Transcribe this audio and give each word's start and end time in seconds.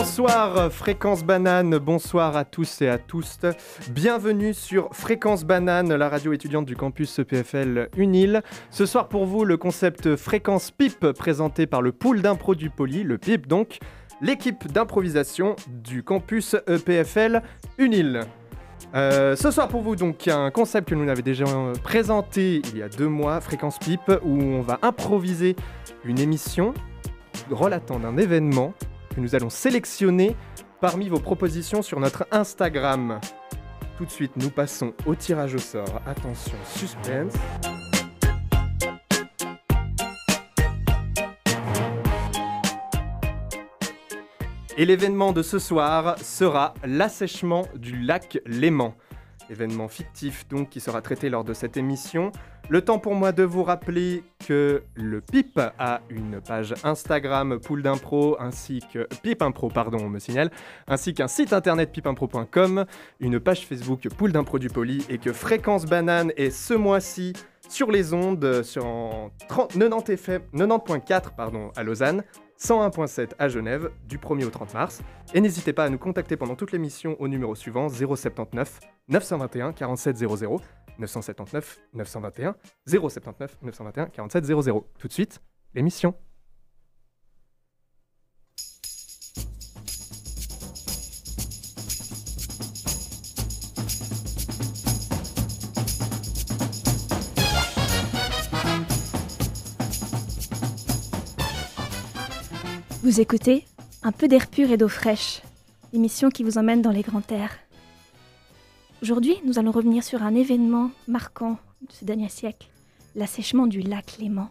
Bonsoir 0.00 0.72
Fréquence 0.72 1.22
Banane, 1.22 1.76
bonsoir 1.76 2.34
à 2.34 2.46
tous 2.46 2.80
et 2.80 2.88
à 2.88 2.96
tous. 2.96 3.38
Bienvenue 3.90 4.54
sur 4.54 4.88
Fréquence 4.94 5.44
Banane, 5.44 5.94
la 5.94 6.08
radio 6.08 6.32
étudiante 6.32 6.64
du 6.64 6.74
campus 6.74 7.18
EPFL 7.18 7.90
Unil. 7.98 8.40
Ce 8.70 8.86
soir 8.86 9.10
pour 9.10 9.26
vous, 9.26 9.44
le 9.44 9.58
concept 9.58 10.16
Fréquence 10.16 10.70
PIP 10.70 11.12
présenté 11.12 11.66
par 11.66 11.82
le 11.82 11.92
pool 11.92 12.22
d'impro 12.22 12.54
du 12.54 12.70
Poly, 12.70 13.02
le 13.02 13.18
PIP 13.18 13.46
donc, 13.46 13.78
l'équipe 14.22 14.72
d'improvisation 14.72 15.54
du 15.68 16.02
campus 16.02 16.56
EPFL 16.66 17.42
Unil. 17.76 18.22
Euh, 18.94 19.36
ce 19.36 19.50
soir 19.50 19.68
pour 19.68 19.82
vous 19.82 19.96
donc 19.96 20.28
un 20.28 20.50
concept 20.50 20.88
que 20.88 20.94
nous 20.94 21.10
avons 21.10 21.20
déjà 21.20 21.44
présenté 21.82 22.62
il 22.72 22.78
y 22.78 22.82
a 22.82 22.88
deux 22.88 23.08
mois, 23.08 23.42
Fréquence 23.42 23.78
PIP, 23.78 24.00
où 24.22 24.40
on 24.40 24.62
va 24.62 24.78
improviser 24.80 25.56
une 26.06 26.18
émission 26.18 26.72
relatant 27.50 27.98
d'un 27.98 28.16
événement 28.16 28.72
que 29.14 29.20
nous 29.20 29.34
allons 29.34 29.50
sélectionner 29.50 30.36
parmi 30.80 31.08
vos 31.08 31.20
propositions 31.20 31.82
sur 31.82 32.00
notre 32.00 32.26
Instagram. 32.30 33.20
Tout 33.98 34.06
de 34.06 34.10
suite, 34.10 34.32
nous 34.36 34.50
passons 34.50 34.94
au 35.04 35.14
tirage 35.14 35.54
au 35.54 35.58
sort. 35.58 36.00
Attention, 36.06 36.56
suspense. 36.64 37.34
Et 44.78 44.86
l'événement 44.86 45.32
de 45.32 45.42
ce 45.42 45.58
soir 45.58 46.18
sera 46.18 46.72
l'assèchement 46.84 47.66
du 47.74 48.00
lac 48.00 48.38
Léman. 48.46 48.94
Événement 49.50 49.88
fictif 49.88 50.48
donc 50.48 50.70
qui 50.70 50.80
sera 50.80 51.02
traité 51.02 51.28
lors 51.28 51.44
de 51.44 51.52
cette 51.52 51.76
émission. 51.76 52.32
Le 52.70 52.82
temps 52.82 53.00
pour 53.00 53.16
moi 53.16 53.32
de 53.32 53.42
vous 53.42 53.64
rappeler 53.64 54.22
que 54.46 54.84
le 54.94 55.20
PIP 55.20 55.58
a 55.80 56.02
une 56.08 56.40
page 56.40 56.72
Instagram 56.84 57.58
Pool 57.58 57.82
d'Impro 57.82 58.36
ainsi 58.38 58.80
que 58.92 59.08
PIP 59.24 59.42
Impro, 59.42 59.70
pardon, 59.70 59.98
on 60.00 60.08
me 60.08 60.20
signale, 60.20 60.52
ainsi 60.86 61.12
qu'un 61.12 61.26
site 61.26 61.52
internet 61.52 61.90
pipimpro.com, 61.90 62.84
une 63.18 63.40
page 63.40 63.66
Facebook 63.66 64.08
Pool 64.16 64.30
d'Impro 64.30 64.60
du 64.60 64.68
Poli 64.68 65.04
et 65.08 65.18
que 65.18 65.32
Fréquence 65.32 65.84
Banane 65.84 66.30
est 66.36 66.50
ce 66.50 66.74
mois-ci 66.74 67.32
sur 67.68 67.90
les 67.90 68.14
ondes 68.14 68.62
sur 68.62 68.84
90 69.48 70.08
FM, 70.08 70.42
90.4 70.54 71.34
pardon, 71.36 71.72
à 71.74 71.82
Lausanne, 71.82 72.22
101.7 72.60 73.30
à 73.40 73.48
Genève 73.48 73.90
du 74.08 74.18
1er 74.18 74.44
au 74.44 74.50
30 74.50 74.74
mars. 74.74 75.02
Et 75.34 75.40
n'hésitez 75.40 75.72
pas 75.72 75.84
à 75.84 75.88
nous 75.88 75.98
contacter 75.98 76.36
pendant 76.36 76.54
toute 76.54 76.70
l'émission 76.70 77.16
au 77.18 77.26
numéro 77.26 77.56
suivant 77.56 77.88
079 77.88 78.78
921 79.08 79.72
47 79.72 80.18
00 80.18 80.60
979 81.00 81.80
921 81.94 82.56
079 82.86 83.58
921 83.62 84.06
47 84.06 84.44
00. 84.44 84.86
Tout 84.98 85.08
de 85.08 85.12
suite, 85.12 85.40
l'émission. 85.74 86.14
Vous 103.02 103.20
écoutez 103.20 103.64
Un 104.02 104.12
peu 104.12 104.28
d'air 104.28 104.46
pur 104.46 104.70
et 104.70 104.76
d'eau 104.76 104.86
fraîche, 104.86 105.42
l'émission 105.92 106.28
qui 106.28 106.44
vous 106.44 106.58
emmène 106.58 106.80
dans 106.80 106.92
les 106.92 107.02
grands 107.02 107.22
airs. 107.30 107.58
Aujourd'hui, 109.02 109.36
nous 109.46 109.58
allons 109.58 109.70
revenir 109.70 110.04
sur 110.04 110.22
un 110.22 110.34
événement 110.34 110.90
marquant 111.08 111.58
de 111.80 111.90
ce 111.90 112.04
dernier 112.04 112.28
siècle, 112.28 112.68
l'assèchement 113.14 113.66
du 113.66 113.80
lac 113.80 114.18
Léman. 114.18 114.50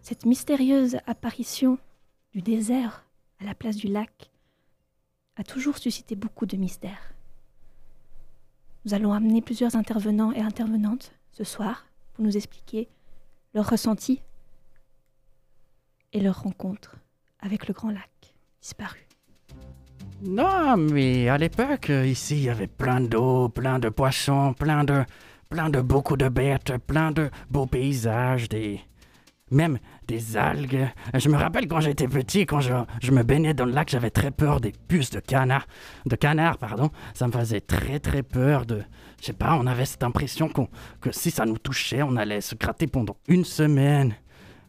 Cette 0.00 0.24
mystérieuse 0.24 0.96
apparition 1.06 1.78
du 2.32 2.40
désert 2.40 3.04
à 3.40 3.44
la 3.44 3.54
place 3.54 3.76
du 3.76 3.88
lac 3.88 4.30
a 5.36 5.44
toujours 5.44 5.76
suscité 5.76 6.16
beaucoup 6.16 6.46
de 6.46 6.56
mystères. 6.56 7.12
Nous 8.86 8.94
allons 8.94 9.12
amener 9.12 9.42
plusieurs 9.42 9.76
intervenants 9.76 10.32
et 10.32 10.40
intervenantes 10.40 11.12
ce 11.30 11.44
soir 11.44 11.84
pour 12.14 12.24
nous 12.24 12.38
expliquer 12.38 12.88
leurs 13.52 13.68
ressentis 13.68 14.22
et 16.14 16.20
leur 16.20 16.42
rencontre 16.42 16.96
avec 17.40 17.68
le 17.68 17.74
grand 17.74 17.90
lac 17.90 18.34
disparu. 18.62 19.06
Non, 20.22 20.76
mais 20.76 21.28
à 21.28 21.36
l'époque, 21.38 21.90
ici, 21.90 22.36
il 22.36 22.44
y 22.44 22.48
avait 22.48 22.66
plein 22.66 23.00
d'eau, 23.00 23.48
plein 23.48 23.78
de 23.78 23.88
poissons, 23.88 24.54
plein 24.54 24.84
de, 24.84 25.04
plein 25.50 25.70
de 25.70 25.80
beaucoup 25.80 26.16
de 26.16 26.28
bêtes, 26.28 26.72
plein 26.86 27.10
de 27.12 27.30
beaux 27.50 27.66
paysages, 27.66 28.48
des, 28.48 28.80
même 29.50 29.78
des 30.06 30.36
algues. 30.36 30.88
Je 31.14 31.28
me 31.28 31.36
rappelle 31.36 31.68
quand 31.68 31.80
j'étais 31.80 32.08
petit, 32.08 32.46
quand 32.46 32.60
je, 32.60 32.72
je, 33.02 33.10
me 33.12 33.22
baignais 33.22 33.54
dans 33.54 33.66
le 33.66 33.72
lac, 33.72 33.88
j'avais 33.90 34.10
très 34.10 34.30
peur 34.30 34.60
des 34.60 34.72
puces 34.88 35.10
de 35.10 35.20
canard, 35.20 35.66
de 36.06 36.16
canard, 36.16 36.58
pardon. 36.58 36.90
Ça 37.12 37.26
me 37.26 37.32
faisait 37.32 37.60
très 37.60 37.98
très 37.98 38.22
peur 38.22 38.66
de, 38.66 38.82
je 39.20 39.26
sais 39.26 39.32
pas, 39.32 39.56
on 39.60 39.66
avait 39.66 39.86
cette 39.86 40.02
impression 40.02 40.48
que 40.48 41.12
si 41.12 41.30
ça 41.30 41.44
nous 41.44 41.58
touchait, 41.58 42.02
on 42.02 42.16
allait 42.16 42.40
se 42.40 42.54
gratter 42.54 42.86
pendant 42.86 43.16
une 43.28 43.44
semaine. 43.44 44.14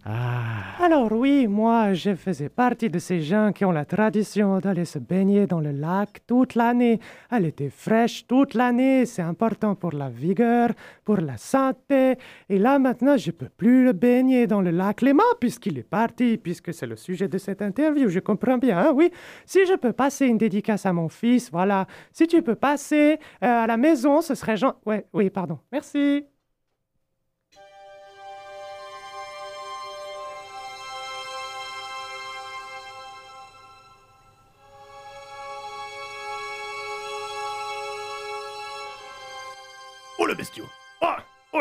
Ah. 0.07 0.83
Alors 0.83 1.11
oui, 1.11 1.47
moi, 1.47 1.95
je 1.95 2.13
faisais 2.13 2.49
partie 2.49 2.91
de 2.91 2.99
ces 2.99 3.21
gens 3.21 3.51
qui 3.51 3.65
ont 3.65 3.71
la 3.71 3.85
tradition 3.85 4.59
d'aller 4.59 4.85
se 4.85 4.99
baigner 4.99 5.47
dans 5.47 5.59
le 5.59 5.71
lac 5.71 6.19
toute 6.27 6.53
l'année. 6.53 6.99
Elle 7.31 7.45
était 7.47 7.71
fraîche 7.71 8.27
toute 8.27 8.53
l'année, 8.53 9.07
c'est 9.07 9.23
important 9.23 9.73
pour 9.73 9.93
la 9.93 10.09
vigueur, 10.09 10.69
pour 11.05 11.17
la 11.17 11.37
santé. 11.37 12.19
Et 12.49 12.59
là, 12.59 12.77
maintenant, 12.77 13.17
je 13.17 13.31
peux 13.31 13.49
plus 13.49 13.83
le 13.83 13.93
baigner 13.93 14.45
dans 14.45 14.61
le 14.61 14.69
lac 14.69 15.01
Léman 15.01 15.23
puisqu'il 15.39 15.79
est 15.79 15.89
parti, 15.89 16.37
puisque 16.37 16.71
c'est 16.71 16.85
le 16.85 16.97
sujet 16.97 17.27
de 17.27 17.39
cette 17.39 17.63
interview. 17.63 18.07
Je 18.07 18.19
comprends 18.19 18.59
bien, 18.59 18.77
hein, 18.77 18.91
oui. 18.93 19.09
Si 19.47 19.65
je 19.65 19.73
peux 19.73 19.93
passer 19.93 20.27
une 20.27 20.37
dédicace 20.37 20.85
à 20.85 20.93
mon 20.93 21.09
fils, 21.09 21.49
voilà. 21.51 21.87
Si 22.11 22.27
tu 22.27 22.43
peux 22.43 22.55
passer 22.55 23.17
euh, 23.43 23.63
à 23.63 23.65
la 23.65 23.77
maison, 23.77 24.21
ce 24.21 24.35
serait 24.35 24.57
Jean... 24.57 24.75
Ouais, 24.85 25.07
oui, 25.13 25.31
pardon. 25.31 25.57
Merci. 25.71 26.25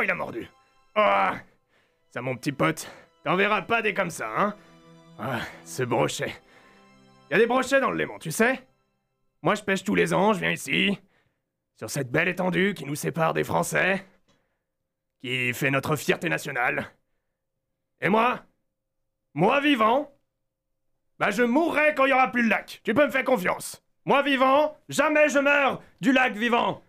Il 0.05 0.11
a 0.11 0.15
mordu 0.15 0.49
Oh 0.97 1.31
Ça 2.11 2.23
mon 2.23 2.37
petit 2.37 2.53
pote, 2.53 2.89
t'en 3.25 3.37
verras 3.37 3.63
pas 3.63 3.83
des 3.83 3.95
comme 3.95 4.11
ça, 4.11 4.29
hein 4.37 4.55
Ah, 5.19 5.41
ce 5.65 5.83
brochet. 5.83 6.33
Y 7.31 7.35
a 7.35 7.39
des 7.39 7.47
brochets 7.47 7.81
dans 7.81 7.91
le 7.91 7.97
Léman, 7.97 8.19
tu 8.19 8.31
sais 8.31 8.67
Moi 9.43 9.55
je 9.55 9.63
pêche 9.63 9.83
tous 9.83 9.95
les 9.95 10.13
ans, 10.15 10.33
je 10.33 10.41
viens 10.41 10.51
ici, 10.51 10.99
sur 11.77 11.91
cette 11.91 12.11
belle 12.11 12.29
étendue 12.29 12.75
qui 12.75 12.85
nous 12.85 12.95
sépare 12.95 13.35
des 13.35 13.45
Français, 13.45 14.07
qui 15.23 15.53
fait 15.55 15.71
notre 15.71 15.97
fierté 15.97 16.29
nationale. 16.29 16.91
Et 18.01 18.09
moi 18.09 18.45
Moi 19.33 19.61
vivant 19.61 20.13
Bah 21.19 21.31
je 21.31 21.43
mourrai 21.43 21.95
quand 21.95 22.05
il 22.05 22.11
y 22.11 22.13
aura 22.13 22.31
plus 22.31 22.43
le 22.43 22.51
lac, 22.51 22.81
tu 22.85 22.95
peux 22.95 23.07
me 23.07 23.11
faire 23.11 23.25
confiance. 23.25 23.83
Moi 24.05 24.23
vivant, 24.23 24.77
jamais 24.91 25.31
je 25.31 25.39
meurs 25.39 25.83
du 26.03 26.13
lac 26.13 26.35
vivant. 26.37 26.83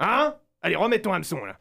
Hein? 0.00 0.36
Allez, 0.62 0.74
remets 0.74 1.00
ton 1.00 1.12
hameçon 1.12 1.44
là. 1.44 1.60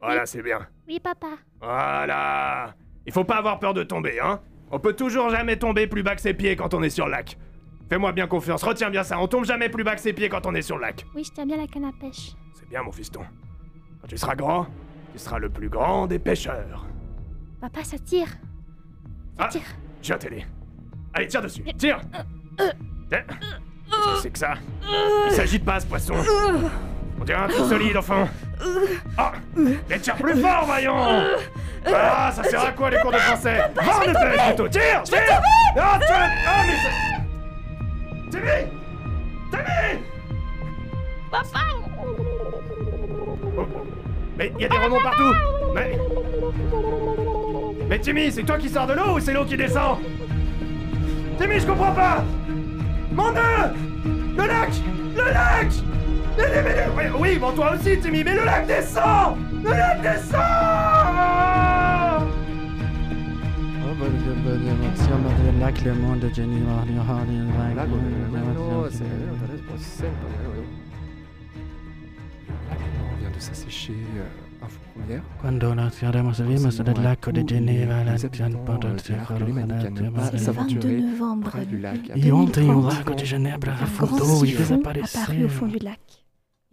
Voilà, 0.00 0.26
c'est 0.26 0.42
bien. 0.42 0.66
Oui, 0.86 1.00
papa. 1.00 1.28
Voilà. 1.60 2.74
Il 3.06 3.12
faut 3.12 3.24
pas 3.24 3.36
avoir 3.36 3.58
peur 3.58 3.74
de 3.74 3.82
tomber, 3.82 4.20
hein. 4.20 4.40
On 4.70 4.78
peut 4.78 4.92
toujours 4.94 5.30
jamais 5.30 5.56
tomber 5.56 5.86
plus 5.86 6.02
bas 6.02 6.14
que 6.14 6.20
ses 6.20 6.34
pieds 6.34 6.56
quand 6.56 6.74
on 6.74 6.82
est 6.82 6.90
sur 6.90 7.06
le 7.06 7.12
lac. 7.12 7.38
Fais-moi 7.88 8.12
bien 8.12 8.26
confiance, 8.26 8.62
retiens 8.62 8.90
bien 8.90 9.02
ça, 9.04 9.18
on 9.20 9.28
tombe 9.28 9.44
jamais 9.44 9.68
plus 9.68 9.84
bas 9.84 9.94
que 9.94 10.00
ses 10.00 10.12
pieds 10.14 10.28
quand 10.28 10.46
on 10.46 10.54
est 10.54 10.62
sur 10.62 10.76
le 10.76 10.82
lac. 10.82 11.04
Oui, 11.14 11.22
je 11.24 11.30
tiens 11.32 11.46
bien 11.46 11.56
la 11.58 11.66
canne 11.66 11.84
à 11.84 11.92
pêche. 12.00 12.32
C'est 12.54 12.68
bien, 12.68 12.82
mon 12.82 12.90
fiston. 12.92 13.20
Quand 14.00 14.08
tu 14.08 14.16
seras 14.16 14.34
grand, 14.34 14.66
tu 15.12 15.18
seras 15.18 15.38
le 15.38 15.48
plus 15.50 15.68
grand 15.68 16.06
des 16.06 16.18
pêcheurs. 16.18 16.86
Papa, 17.60 17.84
ça 17.84 17.98
tire. 17.98 18.28
Ça 19.38 19.44
Ah, 19.44 19.48
tire. 19.48 19.62
un 20.14 20.18
télé. 20.18 20.44
Allez, 21.12 21.26
tire 21.28 21.42
dessus, 21.42 21.62
tire 21.78 22.00
Tiens. 23.08 23.24
Qu'est-ce 23.28 24.14
que 24.16 24.20
c'est 24.22 24.30
que 24.30 24.38
ça? 24.38 24.54
Il 25.26 25.32
s'agite 25.32 25.64
pas, 25.64 25.78
ce 25.78 25.86
poisson. 25.86 26.14
On 27.20 27.24
dirait 27.24 27.38
un 27.38 27.48
truc 27.48 27.66
solide, 27.66 27.96
enfin. 27.96 28.26
Ah 29.18 29.32
Mais 29.56 29.98
tire 29.98 30.16
plus 30.16 30.40
fort, 30.40 30.64
voyons 30.66 30.96
Ah, 31.86 32.30
ça 32.34 32.42
sert 32.44 32.64
à 32.64 32.72
quoi 32.72 32.90
les 32.90 32.98
cours 32.98 33.12
de 33.12 33.18
français 33.18 33.58
Va, 33.74 34.06
le 34.06 34.12
télé, 34.12 34.42
plutôt 34.46 34.68
Tire 34.68 35.02
Tire. 35.02 35.42
Ah, 35.76 35.98
tu 36.00 36.12
Ah, 36.12 36.62
mais 36.66 36.74
c'est... 36.82 38.30
Timmy 38.30 38.70
Timmy. 39.50 40.00
Papa. 41.30 41.60
Oh, 43.56 43.66
Mais 44.38 44.52
il 44.56 44.62
y 44.62 44.64
a 44.64 44.68
des 44.68 44.76
remords 44.78 45.02
partout. 45.02 45.34
Mais... 45.74 45.98
Mais 47.88 47.98
Timmy, 47.98 48.32
c'est 48.32 48.42
toi 48.44 48.56
qui 48.58 48.68
sors 48.68 48.86
de 48.86 48.94
l'eau 48.94 49.16
ou 49.16 49.20
c'est 49.20 49.32
l'eau 49.32 49.44
qui 49.44 49.56
descend 49.56 49.98
Timmy, 51.38 51.60
je 51.60 51.66
comprends 51.66 51.92
pas. 51.92 52.24
Mon 53.12 53.30
dieu 53.30 53.40
Le 54.36 54.46
lac 54.46 54.70
Le 55.16 55.24
lac 55.32 55.66
Mais- 56.36 56.62
mais- 56.62 56.62
mais- 56.96 57.10
oui, 57.12 57.18
Oui, 57.20 57.38
bon 57.38 57.52
toi 57.52 57.74
aussi 57.74 57.98
Timmy, 57.98 58.22
mais 58.24 58.34
le 58.34 58.44
lac 58.44 58.66
descend 58.66 59.36
Le 59.62 59.70
lac 59.70 60.02
descend 60.02 60.40
Oh 63.86 65.60
lac 65.60 65.80
le 65.84 65.94
monde 65.94 66.20
de. 66.20 66.28
On 73.10 73.16
vient 73.20 73.30
s'assécher. 73.40 73.94
info 74.62 74.80
première. 74.94 75.22
Quando 75.40 75.74
la 75.74 75.90
saremo 75.90 76.30
vimos 76.30 76.78
del 76.82 77.02
lago 77.02 77.30
di 77.32 77.42
Geneva, 77.46 78.02
la 78.04 78.12
Les 78.12 78.24
habitants, 78.24 78.44
euh, 78.46 78.78
de 79.90 80.00
ne 80.00 80.10
pas 80.10 80.24
C'est 80.26 80.32
le 80.32 80.38
s'aventurer 80.38 80.96
22 80.96 81.10
novembre. 81.10 81.50
près 81.50 81.66
du 81.66 81.78
lac. 81.78 81.98
Et 82.16 82.32
ontem 82.32 82.70
o 82.70 82.80
2030, 82.80 82.92
lago 82.98 83.14
de 83.14 83.24
Genebra 83.24 83.72
afundou 83.72 84.44
e 84.44 84.56
desapareceu. 84.56 85.44
au 85.44 85.48
fond 85.48 85.66
du 85.66 85.78
lac 85.78 86.00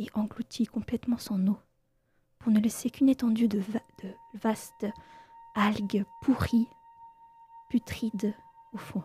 et 0.02 0.10
engloutit 0.16 0.66
complètement 0.66 1.18
son 1.18 1.48
eau 1.48 1.58
pour 2.40 2.52
ne 2.52 2.60
laisser 2.60 2.90
qu'une 2.90 3.10
étendue 3.10 3.48
de, 3.48 3.60
va- 3.60 3.80
vastes 4.34 4.88
algues 5.56 6.06
pourries, 6.24 6.68
putrides 7.70 8.34
au 8.74 8.78
fond. 8.78 9.04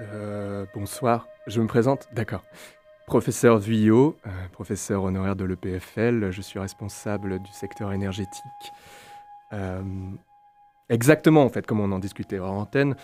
Euh, 0.00 0.66
bonsoir, 0.74 1.28
je 1.46 1.60
me 1.60 1.66
présente, 1.66 2.08
d'accord. 2.12 2.42
Professeur 3.06 3.58
Vuillot, 3.58 4.18
euh, 4.26 4.30
professeur 4.50 5.04
honoraire 5.04 5.36
de 5.36 5.44
l'EPFL, 5.44 6.32
je 6.32 6.42
suis 6.42 6.58
responsable 6.58 7.38
du 7.38 7.52
secteur 7.52 7.92
énergétique. 7.92 8.72
Euh, 9.52 9.80
exactement, 10.88 11.44
en 11.44 11.48
fait, 11.48 11.64
comme 11.66 11.78
on 11.78 11.92
en 11.92 12.00
discutait 12.00 12.40
hors 12.40 12.52
antenne, 12.52 12.96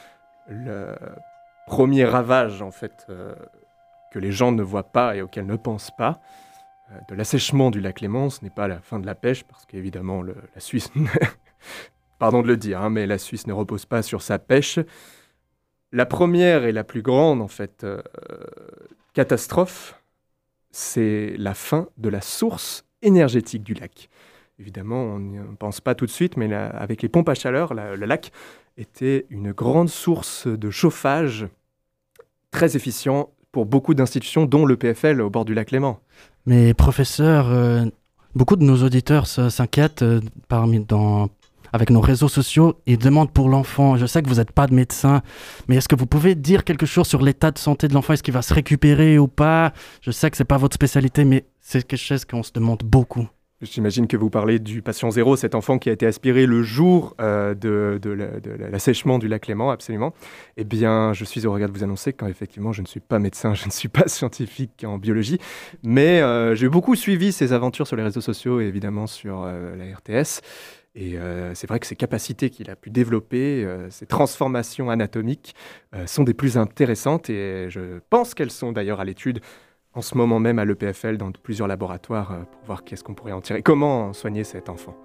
le 0.48 0.96
premier 1.68 2.04
ravage, 2.04 2.62
en 2.62 2.72
fait, 2.72 3.06
euh, 3.10 3.32
que 4.12 4.18
les 4.18 4.32
gens 4.32 4.50
ne 4.50 4.64
voient 4.64 4.90
pas 4.90 5.14
et 5.14 5.22
auquel 5.22 5.46
ne 5.46 5.54
pensent 5.54 5.92
pas, 5.96 6.20
de 7.08 7.14
l'assèchement 7.14 7.70
du 7.70 7.80
lac 7.80 8.00
Léman, 8.00 8.28
ce 8.28 8.42
n'est 8.42 8.50
pas 8.50 8.66
la 8.66 8.80
fin 8.80 8.98
de 8.98 9.06
la 9.06 9.14
pêche, 9.14 9.44
parce 9.44 9.64
qu'évidemment, 9.66 10.22
la 10.22 10.34
Suisse, 10.60 10.90
pardon 12.18 12.42
de 12.42 12.48
le 12.48 12.56
dire, 12.56 12.82
hein, 12.82 12.90
mais 12.90 13.06
la 13.06 13.18
Suisse 13.18 13.46
ne 13.46 13.52
repose 13.52 13.86
pas 13.86 14.02
sur 14.02 14.20
sa 14.20 14.40
pêche. 14.40 14.80
La 15.92 16.06
première 16.06 16.64
et 16.64 16.72
la 16.72 16.82
plus 16.82 17.02
grande, 17.02 17.40
en 17.40 17.48
fait, 17.48 17.86
catastrophe, 19.12 20.00
c'est 20.70 21.34
la 21.36 21.54
fin 21.54 21.88
de 21.98 22.08
la 22.08 22.20
source 22.20 22.84
énergétique 23.02 23.62
du 23.62 23.74
lac. 23.74 24.08
Évidemment, 24.58 25.02
on 25.02 25.18
n'y 25.18 25.38
pense 25.58 25.80
pas 25.80 25.94
tout 25.94 26.06
de 26.06 26.10
suite, 26.10 26.36
mais 26.36 26.52
avec 26.52 27.02
les 27.02 27.08
pompes 27.08 27.28
à 27.28 27.34
chaleur, 27.34 27.74
le 27.74 28.06
lac 28.06 28.32
était 28.76 29.26
une 29.30 29.52
grande 29.52 29.88
source 29.88 30.46
de 30.46 30.70
chauffage 30.70 31.46
très 32.50 32.76
efficient 32.76 33.30
pour 33.50 33.66
beaucoup 33.66 33.94
d'institutions, 33.94 34.46
dont 34.46 34.64
le 34.64 34.76
PFL 34.76 35.20
au 35.20 35.30
bord 35.30 35.44
du 35.44 35.54
lac 35.54 35.70
Léman. 35.70 35.98
Mais 36.46 36.74
professeur, 36.74 37.50
euh, 37.50 37.84
beaucoup 38.34 38.56
de 38.56 38.64
nos 38.64 38.82
auditeurs 38.82 39.26
s'inquiètent 39.26 40.02
euh, 40.02 40.20
parmi 40.48 40.80
dans 40.80 41.28
avec 41.72 41.90
nos 41.90 42.00
réseaux 42.00 42.28
sociaux 42.28 42.80
et 42.86 42.96
demandent 42.96 43.32
pour 43.32 43.48
l'enfant. 43.48 43.96
Je 43.96 44.06
sais 44.06 44.22
que 44.22 44.28
vous 44.28 44.36
n'êtes 44.36 44.52
pas 44.52 44.66
de 44.66 44.74
médecin, 44.74 45.22
mais 45.68 45.76
est-ce 45.76 45.88
que 45.88 45.96
vous 45.96 46.06
pouvez 46.06 46.34
dire 46.34 46.64
quelque 46.64 46.86
chose 46.86 47.06
sur 47.06 47.22
l'état 47.22 47.50
de 47.50 47.58
santé 47.58 47.88
de 47.88 47.94
l'enfant? 47.94 48.12
Est-ce 48.12 48.22
qu'il 48.22 48.34
va 48.34 48.42
se 48.42 48.54
récupérer 48.54 49.18
ou 49.18 49.28
pas? 49.28 49.72
Je 50.00 50.10
sais 50.10 50.30
que 50.30 50.36
c'est 50.36 50.44
pas 50.44 50.58
votre 50.58 50.74
spécialité, 50.74 51.24
mais 51.24 51.44
c'est 51.60 51.86
quelque 51.86 51.98
chose 51.98 52.24
qu'on 52.24 52.42
se 52.42 52.52
demande 52.52 52.82
beaucoup. 52.84 53.26
J'imagine 53.64 54.08
que 54.08 54.16
vous 54.16 54.28
parlez 54.28 54.58
du 54.58 54.82
patient 54.82 55.12
zéro, 55.12 55.36
cet 55.36 55.54
enfant 55.54 55.78
qui 55.78 55.88
a 55.88 55.92
été 55.92 56.04
aspiré 56.04 56.46
le 56.46 56.64
jour 56.64 57.14
euh, 57.20 57.54
de, 57.54 58.00
de 58.02 58.16
de 58.42 58.50
la- 58.58 58.70
l'assèchement 58.70 59.20
du 59.20 59.28
lac 59.28 59.46
Léman, 59.46 59.70
absolument. 59.70 60.12
Eh 60.56 60.64
bien, 60.64 61.12
je 61.12 61.24
suis 61.24 61.46
au 61.46 61.52
regard 61.52 61.68
de 61.68 61.78
vous 61.78 61.84
annoncer 61.84 62.12
qu'effectivement, 62.12 62.72
je 62.72 62.82
ne 62.82 62.88
suis 62.88 62.98
pas 62.98 63.20
médecin, 63.20 63.54
je 63.62 63.66
ne 63.66 63.70
suis 63.70 63.86
pas 63.88 64.08
scientifique 64.08 64.82
en 64.84 64.98
biologie, 64.98 65.38
mais 65.84 66.20
euh, 66.20 66.56
j'ai 66.56 66.68
beaucoup 66.68 66.96
suivi 66.96 67.30
ses 67.30 67.52
aventures 67.52 67.86
sur 67.86 67.94
les 67.94 68.02
réseaux 68.02 68.20
sociaux 68.20 68.60
et 68.60 68.64
évidemment 68.64 69.06
sur 69.06 69.44
euh, 69.46 69.76
la 69.76 69.84
RTS. 69.96 70.40
Et 70.94 71.16
euh, 71.16 71.54
c'est 71.54 71.66
vrai 71.66 71.80
que 71.80 71.86
ces 71.86 71.96
capacités 71.96 72.50
qu'il 72.50 72.70
a 72.70 72.76
pu 72.76 72.90
développer, 72.90 73.64
euh, 73.64 73.88
ces 73.88 74.06
transformations 74.06 74.90
anatomiques, 74.90 75.54
euh, 75.94 76.06
sont 76.06 76.22
des 76.22 76.34
plus 76.34 76.58
intéressantes 76.58 77.30
et 77.30 77.70
je 77.70 78.00
pense 78.10 78.34
qu'elles 78.34 78.50
sont 78.50 78.72
d'ailleurs 78.72 79.00
à 79.00 79.04
l'étude 79.04 79.40
en 79.94 80.02
ce 80.02 80.16
moment 80.16 80.38
même 80.38 80.58
à 80.58 80.64
l'EPFL 80.64 81.16
dans 81.16 81.30
plusieurs 81.32 81.68
laboratoires 81.68 82.32
euh, 82.32 82.42
pour 82.44 82.62
voir 82.64 82.84
qu'est-ce 82.84 83.04
qu'on 83.04 83.14
pourrait 83.14 83.32
en 83.32 83.40
tirer, 83.40 83.62
comment 83.62 84.12
soigner 84.12 84.44
cet 84.44 84.68
enfant. 84.68 84.96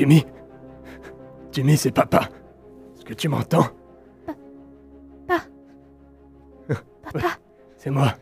Jimmy 0.00 0.24
Jimmy, 1.52 1.76
c'est 1.76 1.90
papa 1.90 2.30
Est-ce 2.96 3.04
que 3.04 3.12
tu 3.12 3.28
m'entends? 3.28 3.68
Papa, 7.02 7.38
C'est 7.76 7.90
moi. 7.90 8.14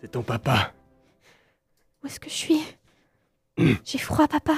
C'est 0.00 0.10
ton 0.10 0.24
papa. 0.24 0.72
où 2.02 2.08
est-ce 2.08 2.18
que 2.18 2.28
je 2.28 2.34
suis? 2.34 2.60
J'ai 3.84 3.98
froid, 3.98 4.26
papa. 4.26 4.54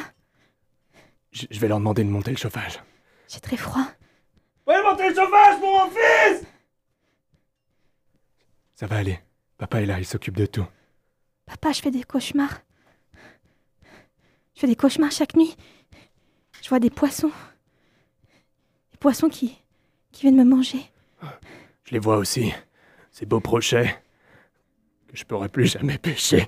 Je, 1.30 1.44
je 1.50 1.60
vais 1.60 1.68
leur 1.68 1.76
demander 1.78 2.04
de 2.04 2.08
monter 2.08 2.30
le 2.30 2.38
chauffage. 2.38 2.82
J'ai 3.28 3.40
très 3.40 3.58
froid. 3.58 3.84
Ouais, 4.66 4.82
monter 4.82 5.10
le 5.10 5.14
chauffage 5.14 5.60
pour 5.60 5.68
mon 5.68 5.90
fils 5.90 6.46
Ça 8.76 8.86
va 8.86 8.96
aller. 8.96 9.20
Papa 9.58 9.82
est 9.82 9.86
là, 9.86 9.98
il 9.98 10.06
s'occupe 10.06 10.38
de 10.38 10.46
tout. 10.46 10.66
Papa, 11.44 11.72
je 11.72 11.82
fais 11.82 11.90
des 11.90 12.04
cauchemars. 12.04 12.60
Je 14.54 14.60
fais 14.60 14.66
des 14.68 14.76
cauchemars 14.76 15.10
chaque 15.12 15.36
nuit. 15.36 15.54
Je 16.68 16.70
vois 16.70 16.80
des 16.80 16.90
poissons. 16.90 17.30
Des 18.90 18.98
poissons 19.00 19.30
qui, 19.30 19.56
qui 20.12 20.20
viennent 20.20 20.36
me 20.36 20.44
manger. 20.44 20.80
Je 21.84 21.92
les 21.92 21.98
vois 21.98 22.18
aussi. 22.18 22.52
Ces 23.10 23.24
beaux 23.24 23.40
prochets. 23.40 23.98
Que 25.08 25.16
je 25.16 25.24
pourrais 25.24 25.48
plus 25.48 25.64
jamais 25.64 25.96
pêcher. 25.96 26.46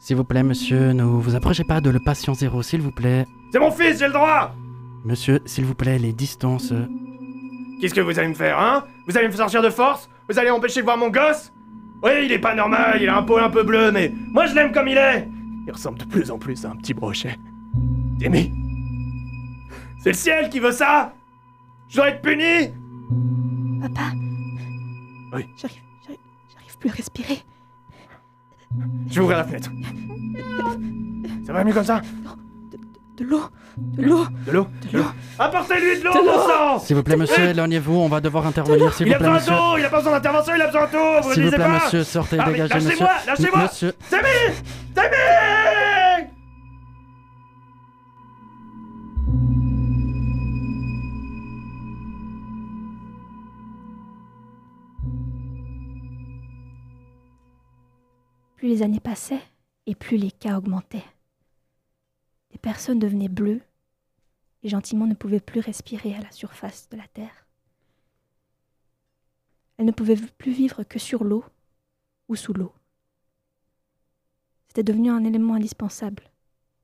S'il 0.00 0.16
vous 0.16 0.24
plaît, 0.24 0.42
monsieur, 0.42 0.92
ne 0.92 1.02
vous 1.02 1.34
approchez 1.34 1.64
pas 1.64 1.80
de 1.80 1.88
le 1.88 1.98
patient 2.04 2.34
zéro, 2.34 2.62
s'il 2.62 2.82
vous 2.82 2.92
plaît. 2.92 3.24
C'est 3.50 3.58
mon 3.58 3.70
fils, 3.70 4.00
j'ai 4.00 4.08
le 4.08 4.12
droit 4.12 4.54
Monsieur, 5.06 5.40
s'il 5.46 5.64
vous 5.64 5.74
plaît, 5.74 5.98
les 5.98 6.12
distances. 6.12 6.74
Qu'est-ce 7.80 7.94
que 7.94 8.02
vous 8.02 8.18
allez 8.18 8.28
me 8.28 8.34
faire, 8.34 8.58
hein? 8.58 8.84
Vous 9.08 9.16
allez 9.16 9.28
me 9.28 9.32
sortir 9.32 9.62
de 9.62 9.70
force? 9.70 10.10
Vous 10.28 10.38
allez 10.38 10.50
empêcher 10.50 10.80
de 10.80 10.84
voir 10.84 10.98
mon 10.98 11.08
gosse? 11.08 11.50
Oui, 12.02 12.10
il 12.26 12.32
est 12.32 12.38
pas 12.38 12.54
normal, 12.54 12.98
il 13.00 13.08
a 13.08 13.16
un 13.16 13.22
peau 13.22 13.38
un 13.38 13.48
peu 13.48 13.62
bleu, 13.62 13.90
mais 13.92 14.12
moi 14.30 14.44
je 14.44 14.54
l'aime 14.54 14.70
comme 14.70 14.88
il 14.88 14.98
est 14.98 15.26
Il 15.66 15.72
ressemble 15.72 15.98
de 15.98 16.04
plus 16.04 16.30
en 16.30 16.38
plus 16.38 16.64
à 16.64 16.70
un 16.70 16.76
petit 16.76 16.94
brochet. 16.94 17.38
Timmy 18.18 18.52
C'est 19.98 20.10
le 20.10 20.16
ciel 20.16 20.48
qui 20.50 20.60
veut 20.60 20.72
ça 20.72 21.14
Je 21.88 21.96
dois 21.96 22.08
être 22.10 22.22
puni 22.22 22.72
Papa. 23.80 24.12
Oui. 25.32 25.46
J'arrive, 25.56 25.82
j'arrive, 26.02 26.20
j'arrive 26.52 26.78
plus 26.78 26.90
à 26.90 26.92
respirer. 26.92 27.38
Je 29.08 29.14
vais 29.14 29.20
ouvrir 29.20 29.38
la 29.38 29.44
fenêtre. 29.44 29.70
Ça 31.44 31.52
va 31.52 31.64
mieux 31.64 31.72
comme 31.72 31.84
ça? 31.84 32.02
De 33.16 33.22
l'eau, 33.24 33.42
de 33.76 34.02
l'eau. 34.02 34.24
De 34.46 34.50
l'eau 34.52 34.66
De 34.90 34.98
l'eau. 34.98 35.04
Apportez-lui 35.38 36.00
de 36.00 36.04
l'eau, 36.04 36.12
bon 36.12 36.48
sang 36.48 36.78
S'il 36.80 36.96
vous 36.96 37.04
plaît, 37.04 37.16
monsieur, 37.16 37.44
éloignez-vous, 37.44 37.94
on 37.94 38.08
va 38.08 38.20
devoir 38.20 38.44
intervenir, 38.46 38.92
s'il 38.92 39.06
Il 39.06 39.10
vous 39.10 39.14
a 39.14 39.18
plaît, 39.18 39.28
besoin 39.28 39.38
monsieur. 39.38 39.52
d'eau 39.54 39.78
Il 39.78 39.84
a 39.84 39.88
pas 39.88 39.96
besoin 39.98 40.12
d'intervention, 40.12 40.54
il 40.56 40.62
a 40.62 40.66
besoin 40.66 40.86
d'eau 40.90 41.22
Vous 41.22 41.32
S'il 41.32 41.44
vous 41.44 41.50
plaît, 41.52 41.68
monsieur, 41.68 42.02
sortez, 42.04 42.38
Ah, 42.40 42.50
dégagez, 42.50 42.74
monsieur. 42.74 42.88
lâchez-moi, 42.90 43.10
lâchez-moi 43.26 43.62
Monsieur, 43.62 43.92
Timmy 44.10 44.64
Plus 58.56 58.68
les 58.68 58.82
années 58.82 59.00
passaient 59.00 59.42
et 59.86 59.94
plus 59.94 60.16
les 60.16 60.30
cas 60.30 60.56
augmentaient. 60.56 61.04
Les 62.64 62.70
personnes 62.70 62.98
devenaient 62.98 63.28
bleues 63.28 63.60
et 64.62 64.70
gentiment 64.70 65.06
ne 65.06 65.12
pouvaient 65.12 65.38
plus 65.38 65.60
respirer 65.60 66.14
à 66.14 66.22
la 66.22 66.30
surface 66.30 66.88
de 66.88 66.96
la 66.96 67.06
Terre. 67.08 67.46
Elles 69.76 69.84
ne 69.84 69.92
pouvaient 69.92 70.16
plus 70.16 70.52
vivre 70.52 70.82
que 70.82 70.98
sur 70.98 71.24
l'eau 71.24 71.44
ou 72.28 72.36
sous 72.36 72.54
l'eau. 72.54 72.72
C'était 74.68 74.82
devenu 74.82 75.10
un 75.10 75.24
élément 75.24 75.52
indispensable. 75.52 76.30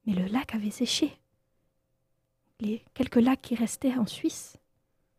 Mais 0.04 0.12
le 0.12 0.26
lac 0.26 0.54
avait 0.54 0.70
séché. 0.70 1.18
Les 2.58 2.84
quelques 2.92 3.16
lacs 3.16 3.40
qui 3.40 3.54
restaient 3.54 3.96
en 3.96 4.04
Suisse 4.04 4.58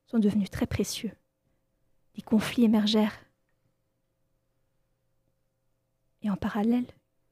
sont 0.05 0.19
devenus 0.19 0.51
très 0.51 0.67
précieux. 0.67 1.15
Des 2.13 2.21
conflits 2.21 2.65
émergèrent 2.65 3.25
et 6.21 6.29
en 6.29 6.37
parallèle, 6.37 6.85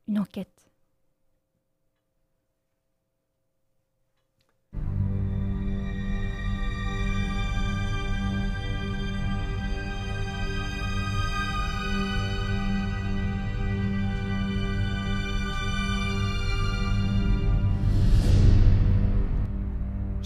une 0.08 0.18
enquête. 0.18 0.59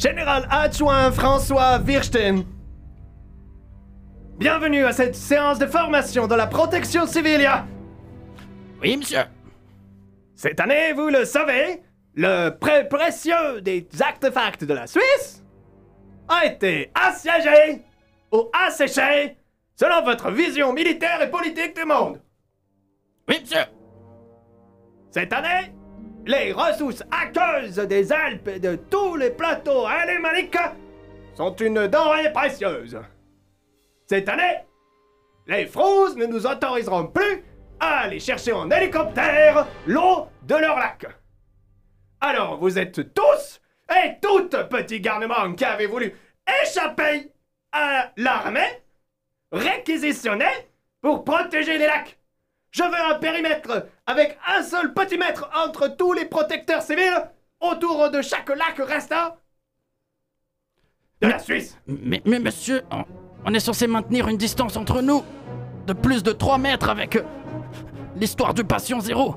Général 0.04 0.46
adjoint 0.52 1.14
François 1.14 1.80
Wirsten. 1.80 2.44
Bienvenue 4.38 4.84
à 4.84 4.92
cette 4.92 5.16
séance 5.16 5.60
de 5.60 5.66
formation 5.66 6.28
de 6.28 6.36
la 6.36 6.46
protection 6.46 7.08
civile. 7.08 7.50
Oui, 8.82 8.98
monsieur. 8.98 9.24
Cette 10.36 10.60
année, 10.60 10.92
vous 10.92 11.08
le 11.08 11.24
savez, 11.24 11.82
le 12.16 12.50
prêt 12.50 12.90
précieux 12.90 13.62
des 13.62 13.88
artefacts 14.02 14.66
de 14.66 14.74
la 14.74 14.88
Suisse 14.88 15.42
a 16.28 16.48
été 16.48 16.92
assiégé 16.94 17.82
ou 18.34 18.50
asséché 18.52 19.38
selon 19.74 20.04
votre 20.04 20.32
vision 20.32 20.74
militaire 20.74 21.22
et 21.22 21.32
politique 21.32 21.78
du 21.78 21.86
monde. 21.86 22.20
Oui, 23.30 23.38
monsieur. 23.40 23.64
Cette 25.12 25.32
année, 25.32 25.74
les 26.26 26.52
ressources 26.54 27.04
aqueuses 27.12 27.76
des 27.76 28.12
Alpes 28.12 28.48
et 28.48 28.60
de 28.60 28.76
tous 28.76 29.16
les 29.16 29.32
plateaux 29.32 29.86
alémaniques 29.86 30.58
sont 31.36 31.56
une 31.56 31.88
denrée 31.88 32.32
précieuse. 32.32 33.00
Cette 34.08 34.30
année, 34.30 34.60
les 35.48 35.66
Frouzes 35.66 36.16
ne 36.16 36.26
nous 36.26 36.46
autoriseront 36.46 37.08
plus 37.08 37.44
à 37.80 38.02
aller 38.02 38.20
chercher 38.20 38.54
en 38.54 38.70
hélicoptère 38.70 39.68
l'eau 39.88 40.28
de 40.44 40.56
leur 40.56 40.78
lac. 40.78 41.06
Alors 42.22 42.58
vous 42.58 42.78
êtes 42.80 43.14
tous 43.14 43.62
et 43.90 44.14
toutes 44.22 44.70
petits 44.70 45.02
garnements 45.02 45.54
qui 45.54 45.66
avez 45.66 45.88
voulu 45.88 46.14
échapper 46.64 47.32
à 47.72 48.12
l'armée, 48.16 48.82
réquisitionnés 49.52 50.46
pour 51.02 51.26
protéger 51.26 51.78
les 51.78 51.88
lacs. 51.88 52.18
Je 52.72 52.84
veux 52.84 53.14
un 53.14 53.20
périmètre 53.20 53.88
avec 54.06 54.38
un 54.48 54.64
seul 54.64 54.94
petit 54.94 55.18
mètre 55.18 55.50
entre 55.56 55.88
tous 55.88 56.14
les 56.14 56.26
protecteurs 56.26 56.82
civils 56.82 57.30
autour 57.60 58.10
de 58.12 58.22
chaque 58.22 58.50
lac 58.50 58.78
restant 58.78 59.38
de 61.22 61.28
la 61.28 61.40
Suisse. 61.40 61.78
Mais, 61.88 62.22
mais 62.26 62.40
monsieur, 62.40 62.84
on, 62.92 63.06
on 63.46 63.54
est 63.54 63.60
censé 63.60 63.88
maintenir 63.88 64.28
une 64.28 64.38
distance 64.38 64.76
entre 64.76 65.02
nous 65.02 65.24
de 65.88 65.94
plus 65.94 66.22
de 66.24 66.32
3 66.32 66.58
mètres 66.58 66.90
avec 66.90 67.16
euh, 67.16 67.24
l'histoire 68.16 68.54
du 68.54 68.64
patient 68.64 69.00
zéro. 69.00 69.36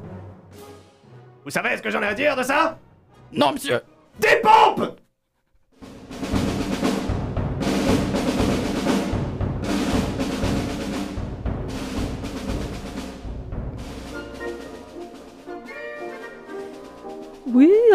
Vous 1.45 1.51
savez 1.51 1.77
ce 1.77 1.83
que 1.83 1.91
j'en 1.91 2.03
ai 2.03 2.07
à 2.07 2.15
dire 2.15 2.35
de 2.35 2.43
ça? 2.43 2.79
Non, 3.33 3.53
monsieur. 3.53 3.81
Des 4.19 4.41
pompes 4.43 4.99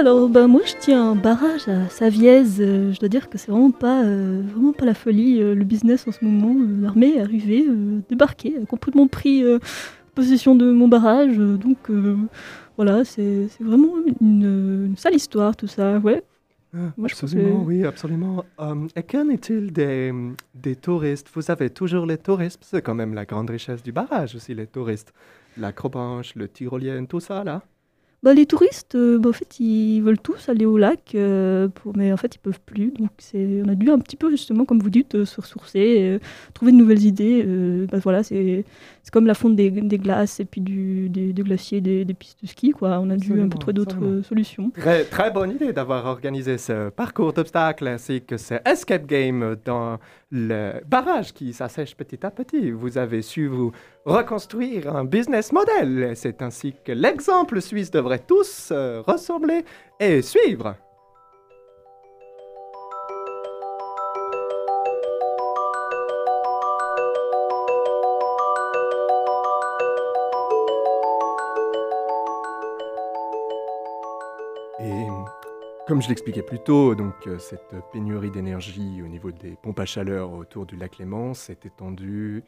alors 0.02 0.28
bah 0.30 0.48
moi 0.48 0.62
je 0.66 0.74
tiens 0.80 1.12
un 1.12 1.16
barrage 1.16 1.68
à 1.68 1.88
Saviez. 1.90 2.44
euh, 2.60 2.92
je 2.92 3.00
dois 3.00 3.08
dire 3.10 3.30
que 3.30 3.38
c'est 3.38 3.52
vraiment 3.52 3.72
pas, 3.72 4.04
euh, 4.04 4.42
vraiment 4.46 4.74
pas 4.74 4.86
la 4.86 4.94
folie. 4.96 5.42
euh, 5.42 5.54
le 5.54 5.64
business 5.64 6.08
en 6.08 6.12
ce 6.12 6.26
moment, 6.26 6.56
euh, 6.60 6.82
l'armée 6.82 7.16
est 7.18 7.22
arrivée, 7.22 7.66
débarquée, 8.10 8.58
a 8.62 8.66
complètement 8.66 9.08
pris 9.08 9.44
possession 10.16 10.56
de 10.56 10.72
mon 10.72 10.88
barrage. 10.88 11.38
donc 11.38 11.78
voilà, 12.78 13.06
c'est 13.06 13.48
vraiment 13.60 13.94
une, 14.22 14.88
une 14.88 14.98
sale 14.98 15.16
histoire 15.16 15.56
tout 15.56 15.68
ça. 15.68 16.00
Ouais. 16.00 16.24
Moi, 16.74 17.10
je 17.10 17.14
absolument, 17.14 17.62
que- 17.64 17.68
oui, 17.68 17.86
absolument. 17.86 18.46
Et 18.96 19.04
qu'en 19.04 19.30
est-il 19.30 19.72
des, 19.74 20.14
des 20.56 20.76
touristes? 20.78 21.30
Vous 21.34 21.42
savez, 21.42 21.70
toujours 21.70 22.06
les 22.06 22.18
touristes, 22.18 22.62
c'est 22.64 22.82
quand 22.82 22.96
même 22.96 23.14
la 23.14 23.26
grande 23.26 23.50
richesse 23.50 23.84
du 23.84 23.92
barrage 23.92 24.36
aussi, 24.36 24.54
les 24.56 24.68
touristes. 24.68 25.14
L'acrobranche, 25.58 26.34
le 26.36 26.48
tyrolien, 26.48 27.04
tout 27.06 27.20
ça, 27.20 27.44
là. 27.44 27.62
Bah, 28.24 28.36
les 28.36 28.46
touristes, 28.46 28.94
euh, 28.94 29.18
bah, 29.18 29.30
en 29.30 29.34
fait, 29.34 29.60
ils 29.60 30.00
veulent 30.02 30.20
tous 30.20 30.48
aller 30.48 30.68
au 30.68 30.78
lac, 30.78 31.16
euh, 31.16 31.68
pour... 31.70 31.98
mais 31.98 32.14
en 32.14 32.18
fait, 32.18 32.36
ils 32.36 32.40
peuvent 32.40 32.60
plus. 32.64 32.92
Donc, 32.92 33.10
c'est... 33.18 33.64
on 33.66 33.70
a 33.70 33.74
dû 33.74 33.90
un 33.90 33.98
petit 33.98 34.16
peu, 34.16 34.30
justement, 34.30 34.64
comme 34.64 34.78
vous 34.80 34.92
dites, 34.92 35.16
euh, 35.16 35.26
se 35.26 35.42
ressourcer, 35.42 35.98
euh, 36.02 36.20
trouver 36.54 36.72
de 36.72 36.78
nouvelles 36.78 37.04
idées. 37.04 37.44
euh, 37.44 37.88
bah, 37.92 37.98
voilà, 38.04 38.22
c'est... 38.22 38.64
c'est 39.02 39.12
comme 39.12 39.26
la 39.26 39.34
fonte 39.34 39.56
des, 39.56 39.72
des 39.72 39.98
glaces 39.98 40.40
et 40.40 40.46
puis 40.46 40.62
du, 40.62 41.10
des, 41.10 41.34
des 41.34 41.42
glaciers, 41.42 41.82
des, 41.82 42.06
des 42.06 42.14
pistes 42.14 42.38
de 42.44 42.48
ski. 42.48 42.70
Quoi. 42.70 43.00
On 43.00 43.10
a 43.10 43.16
dû 43.16 43.42
un 43.42 43.50
peu 43.50 43.58
trouver 43.58 43.74
d'autres 43.74 43.96
absolument. 43.96 44.24
solutions. 44.24 44.70
Très, 44.70 45.04
très 45.06 45.32
bonne 45.32 45.50
idée 45.52 45.74
d'avoir 45.74 46.06
organisé 46.06 46.60
ce 46.60 46.90
parcours 46.90 47.34
d'obstacles 47.34 47.88
ainsi 47.88 48.22
que 48.22 48.38
ce 48.38 48.54
escape 48.66 49.08
game 49.08 49.56
dans 49.66 49.98
le 50.32 50.82
barrage 50.86 51.34
qui 51.34 51.54
s'assèche 51.54 51.96
petit 51.96 52.26
à 52.26 52.32
petit. 52.32 52.72
Vous 52.72 52.98
avez 52.98 53.22
su 53.22 53.48
vous 53.48 53.72
reconstruire 54.06 54.96
un 54.96 55.06
business 55.06 55.52
model. 55.52 56.14
C'est 56.16 56.42
ainsi 56.42 56.74
que 56.84 56.92
l'exemple 56.92 57.62
suisse 57.62 57.92
devrait 57.92 58.20
tous 58.20 58.70
euh, 58.72 59.02
ressembler 59.06 59.66
et 60.00 60.22
suivre. 60.22 60.76
Comme 75.92 76.02
je 76.02 76.08
l'expliquais 76.08 76.42
plus 76.42 76.60
tôt, 76.60 76.96
donc 76.96 77.28
euh, 77.28 77.38
cette 77.38 77.76
pénurie 77.92 78.32
d'énergie 78.32 79.02
au 79.04 79.10
niveau 79.10 79.30
des 79.34 79.58
pompes 79.62 79.82
à 79.82 79.86
chaleur 79.86 80.32
autour 80.32 80.66
du 80.66 80.78
lac 80.78 81.00
Léman 81.00 81.34
s'est 81.34 81.60
étendue 81.66 82.46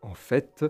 en 0.00 0.14
fait 0.14 0.64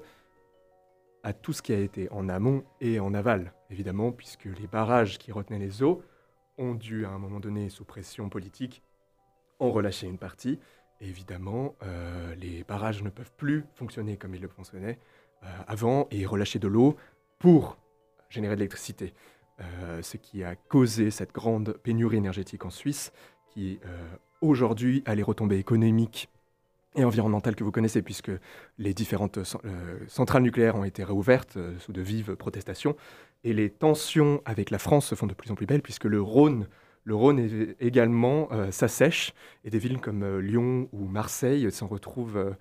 à 1.23 1.33
tout 1.33 1.53
ce 1.53 1.63
qui 1.63 1.73
a 1.73 1.79
été 1.79 2.11
en 2.11 2.29
amont 2.29 2.65
et 2.81 2.99
en 2.99 3.15
aval, 3.15 3.53
évidemment, 3.71 4.11
puisque 4.11 4.47
les 4.47 4.67
barrages 4.67 5.19
qui 5.19 5.31
retenaient 5.31 5.61
les 5.61 5.85
eaux 5.85 6.03
ont 6.59 6.75
dû 6.75 7.07
à 7.07 7.11
un 7.11 7.19
moment 7.21 7.39
donné, 7.39 7.69
sous 7.69 7.85
pression 7.85 8.29
politique, 8.29 8.83
en 9.61 9.71
relâcher 9.71 10.09
une 10.09 10.19
partie. 10.19 10.59
Évidemment, 11.01 11.77
euh, 11.85 12.35
les 12.35 12.65
barrages 12.65 13.05
ne 13.05 13.11
peuvent 13.11 13.33
plus 13.37 13.65
fonctionner 13.77 14.17
comme 14.17 14.35
ils 14.35 14.43
le 14.43 14.49
fonctionnaient 14.49 14.99
euh, 15.45 15.47
avant 15.69 16.09
et 16.11 16.27
relâcher 16.27 16.59
de 16.59 16.67
l'eau 16.67 16.97
pour 17.39 17.79
générer 18.29 18.57
de 18.57 18.59
l'électricité. 18.59 19.15
Euh, 19.61 20.03
ce 20.03 20.17
qui 20.17 20.45
a 20.45 20.55
causé 20.55 21.11
cette 21.11 21.33
grande 21.33 21.77
pénurie 21.83 22.17
énergétique 22.17 22.65
en 22.65 22.71
Suisse, 22.71 23.13
qui 23.49 23.81
euh, 23.85 23.89
aujourd'hui 24.41 25.03
a 25.05 25.17
les 25.17 25.23
retombées 25.25 25.59
économiques 25.59 26.29
et 26.95 27.05
environnementales 27.05 27.57
que 27.57 27.65
vous 27.65 27.73
connaissez, 27.73 28.01
puisque 28.03 28.31
les 28.79 28.95
différentes 28.95 29.39
euh, 29.39 29.99
centrales 30.07 30.43
nucléaires 30.43 30.77
ont 30.77 30.85
été 30.85 31.03
réouvertes 31.03 31.59
sous 31.79 31.93
de 31.93 32.01
vives 32.01 32.37
protestations, 32.37 32.97
et 33.43 33.53
les 33.53 33.69
tensions 33.69 34.43
avec 34.45 34.71
la 34.71 34.79
France 34.79 35.07
se 35.07 35.17
font 35.17 35.27
de 35.27 35.35
plus 35.35 35.51
en 35.51 35.57
plus 35.57 35.67
belles, 35.67 35.83
puisque 35.83 36.05
le 36.05 36.23
Rhône, 36.23 36.69
le 37.03 37.17
Rhône 37.17 37.41
é- 37.41 37.77
également 37.81 38.49
s'assèche, 38.71 39.35
et 39.65 39.71
des 39.71 39.79
villes 39.79 40.01
comme 40.01 40.39
Lyon 40.39 40.89
ou 40.93 41.09
Marseille 41.09 41.71
s'en 41.73 41.89
retrouvent 41.89 42.55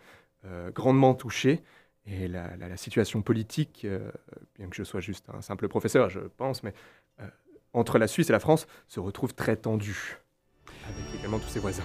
grandement 0.74 1.14
touchées. 1.14 1.62
Et 2.08 2.28
la, 2.30 2.78
situation 2.78 3.22
politique, 3.22 3.82
euh, 3.84 4.10
bien 4.56 4.70
que 4.70 4.76
je 4.76 4.84
sois 4.84 5.02
juste 5.02 5.26
un 5.34 5.42
simple 5.42 5.68
professeur, 5.68 6.10
je 6.10 6.22
pense, 6.22 6.64
mais 6.64 6.74
euh, 7.20 7.28
entre 7.74 7.98
la 7.98 8.08
Suisse 8.08 8.30
et 8.30 8.34
la 8.34 8.40
France 8.40 8.66
se 8.88 9.02
retrouve 9.02 9.34
très 9.34 9.58
tendue, 9.58 10.18
avec 10.88 11.20
également 11.20 11.40
tous 11.40 11.50
ses 11.50 11.60
voisins. 11.60 11.84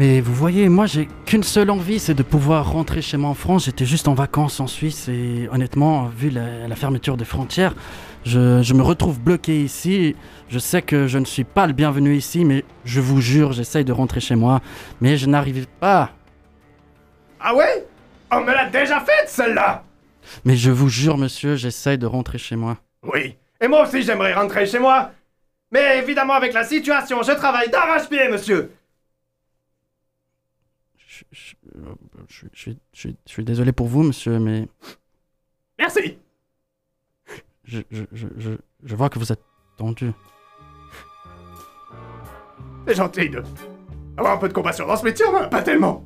Mais 0.00 0.22
vous 0.22 0.32
voyez, 0.32 0.70
moi 0.70 0.86
j'ai 0.86 1.08
qu'une 1.26 1.42
seule 1.42 1.68
envie, 1.68 1.98
c'est 1.98 2.14
de 2.14 2.22
pouvoir 2.22 2.72
rentrer 2.72 3.02
chez 3.02 3.18
moi 3.18 3.28
en 3.28 3.34
France. 3.34 3.66
J'étais 3.66 3.84
juste 3.84 4.08
en 4.08 4.14
vacances 4.14 4.58
en 4.58 4.66
Suisse 4.66 5.08
et 5.08 5.46
honnêtement, 5.52 6.06
vu 6.06 6.30
la, 6.30 6.66
la 6.66 6.74
fermeture 6.74 7.18
des 7.18 7.26
frontières, 7.26 7.74
je, 8.24 8.62
je 8.62 8.72
me 8.72 8.80
retrouve 8.80 9.20
bloqué 9.20 9.60
ici. 9.62 10.16
Je 10.48 10.58
sais 10.58 10.80
que 10.80 11.06
je 11.06 11.18
ne 11.18 11.26
suis 11.26 11.44
pas 11.44 11.66
le 11.66 11.74
bienvenu 11.74 12.16
ici, 12.16 12.46
mais 12.46 12.64
je 12.86 13.02
vous 13.02 13.20
jure, 13.20 13.52
j'essaye 13.52 13.84
de 13.84 13.92
rentrer 13.92 14.20
chez 14.20 14.36
moi, 14.36 14.62
mais 15.02 15.18
je 15.18 15.26
n'arrive 15.26 15.66
pas. 15.80 16.08
Ah 17.38 17.54
ouais? 17.54 17.86
On 18.32 18.40
me 18.40 18.54
l'a 18.54 18.70
déjà 18.70 19.00
faite, 19.00 19.28
celle-là 19.28 19.84
Mais 20.46 20.56
je 20.56 20.70
vous 20.70 20.88
jure, 20.88 21.18
monsieur, 21.18 21.56
j'essaye 21.56 21.98
de 21.98 22.06
rentrer 22.06 22.38
chez 22.38 22.56
moi. 22.56 22.78
Oui, 23.02 23.36
et 23.60 23.68
moi 23.68 23.82
aussi 23.82 24.00
j'aimerais 24.00 24.32
rentrer 24.32 24.64
chez 24.64 24.78
moi. 24.78 25.10
Mais 25.70 25.98
évidemment, 25.98 26.32
avec 26.32 26.54
la 26.54 26.64
situation, 26.64 27.22
je 27.22 27.32
travaille 27.32 27.68
d'arrache-pied, 27.68 28.30
monsieur. 28.30 28.70
Je, 31.20 31.24
je- 31.32 31.54
je- 32.28 32.46
je 32.54 32.58
suis- 32.60 32.78
je 32.92 32.98
suis- 32.98 33.16
je 33.26 33.30
suis 33.32 33.44
désolé 33.44 33.72
pour 33.72 33.86
vous, 33.88 34.02
monsieur, 34.02 34.38
mais 34.38 34.68
Merci. 35.78 36.18
je, 37.64 37.80
je- 37.90 38.04
je- 38.12 38.28
je- 38.36 38.58
je 38.84 38.96
vois 38.96 39.08
que 39.10 39.18
vous 39.18 39.30
êtes 39.32 39.42
tendu. 39.76 40.12
C'est 42.86 42.94
gentil 42.94 43.28
de 43.28 43.42
avoir 44.16 44.34
un 44.34 44.38
peu 44.38 44.48
de 44.48 44.52
compassion 44.52 44.86
dans 44.86 44.96
ce 44.96 45.04
métier, 45.04 45.24
en 45.26 45.34
a 45.36 45.46
pas 45.48 45.62
tellement. 45.62 46.04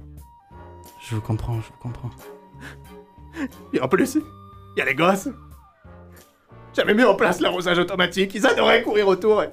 Je 1.02 1.14
vous 1.14 1.21
comprends, 1.21 1.61
je 1.61 1.68
vous 1.68 1.78
comprends. 1.78 2.11
Et 3.73 3.80
en 3.80 3.88
plus, 3.88 4.16
il 4.16 4.23
y 4.78 4.80
a 4.83 4.85
les 4.85 4.94
gosses. 4.94 5.28
J'avais 6.75 6.94
mis 6.94 7.04
en 7.04 7.14
place 7.14 7.40
l'arrosage 7.40 7.78
automatique, 7.78 8.35
ils 8.35 8.47
adoraient 8.47 8.83
courir 8.83 9.06
autour. 9.09 9.42
Et... 9.42 9.50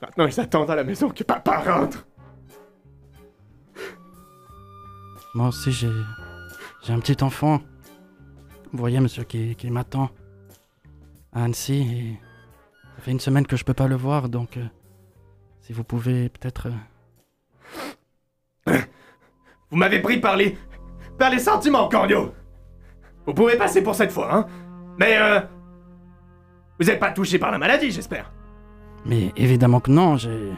Maintenant, 0.00 0.26
ils 0.26 0.40
attendent 0.40 0.70
à 0.70 0.74
la 0.74 0.84
maison 0.84 1.08
que 1.10 1.22
papa 1.24 1.58
rentre. 1.58 2.06
Moi 5.34 5.48
aussi, 5.48 5.72
j'ai. 5.72 5.90
J'ai 6.82 6.92
un 6.92 6.98
petit 7.00 7.22
enfant. 7.22 7.60
Vous 8.72 8.78
voyez, 8.78 9.00
monsieur, 9.00 9.24
qui, 9.24 9.54
qui 9.56 9.70
m'attend 9.70 10.10
à 11.32 11.44
Annecy. 11.44 11.74
Et 11.74 12.18
ça 12.96 13.02
fait 13.02 13.10
une 13.10 13.20
semaine 13.20 13.46
que 13.46 13.56
je 13.56 13.64
peux 13.64 13.74
pas 13.74 13.86
le 13.88 13.96
voir, 13.96 14.28
donc. 14.28 14.56
euh, 14.56 14.64
si 15.62 15.72
vous 15.72 15.84
pouvez 15.84 16.28
peut-être. 16.30 16.68
euh, 18.68 18.78
Vous 19.70 19.76
m'avez 19.76 20.00
pris 20.00 20.18
par 20.20 20.36
les... 20.36 20.56
par 21.18 21.30
les 21.30 21.38
sentiments, 21.38 21.88
Cornio. 21.88 22.34
Vous 23.26 23.34
pouvez 23.34 23.56
passer 23.56 23.82
pour 23.82 23.94
cette 23.94 24.10
fois, 24.10 24.34
hein. 24.34 24.46
Mais 24.98 25.16
euh... 25.18 25.40
Vous 26.78 26.86
n'êtes 26.86 26.98
pas 26.98 27.12
touché 27.12 27.38
par 27.38 27.50
la 27.50 27.58
maladie, 27.58 27.90
j'espère. 27.90 28.32
Mais 29.04 29.32
évidemment 29.36 29.80
que 29.80 29.90
non, 29.90 30.16
j'ai. 30.16 30.52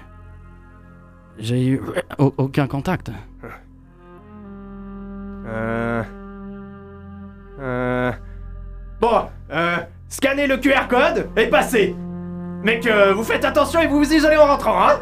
J'ai 1.39 1.67
eu 1.67 1.81
au- 2.19 2.35
aucun 2.39 2.67
contact. 2.69 3.11
Bon, 9.03 9.27
euh... 9.51 9.77
Scannez 10.09 10.47
le 10.47 10.59
QR 10.59 10.87
code 10.89 11.29
et 11.37 11.47
passez. 11.47 11.97
Mais 12.63 12.79
que 12.79 13.13
vous 13.13 13.25
faites 13.25 13.45
attention 13.45 13.81
et 13.81 13.89
vous 13.89 13.99
vous 13.99 14.13
isolez 14.13 14.37
en 14.37 14.47
rentrant, 14.47 14.89
hein 14.89 15.01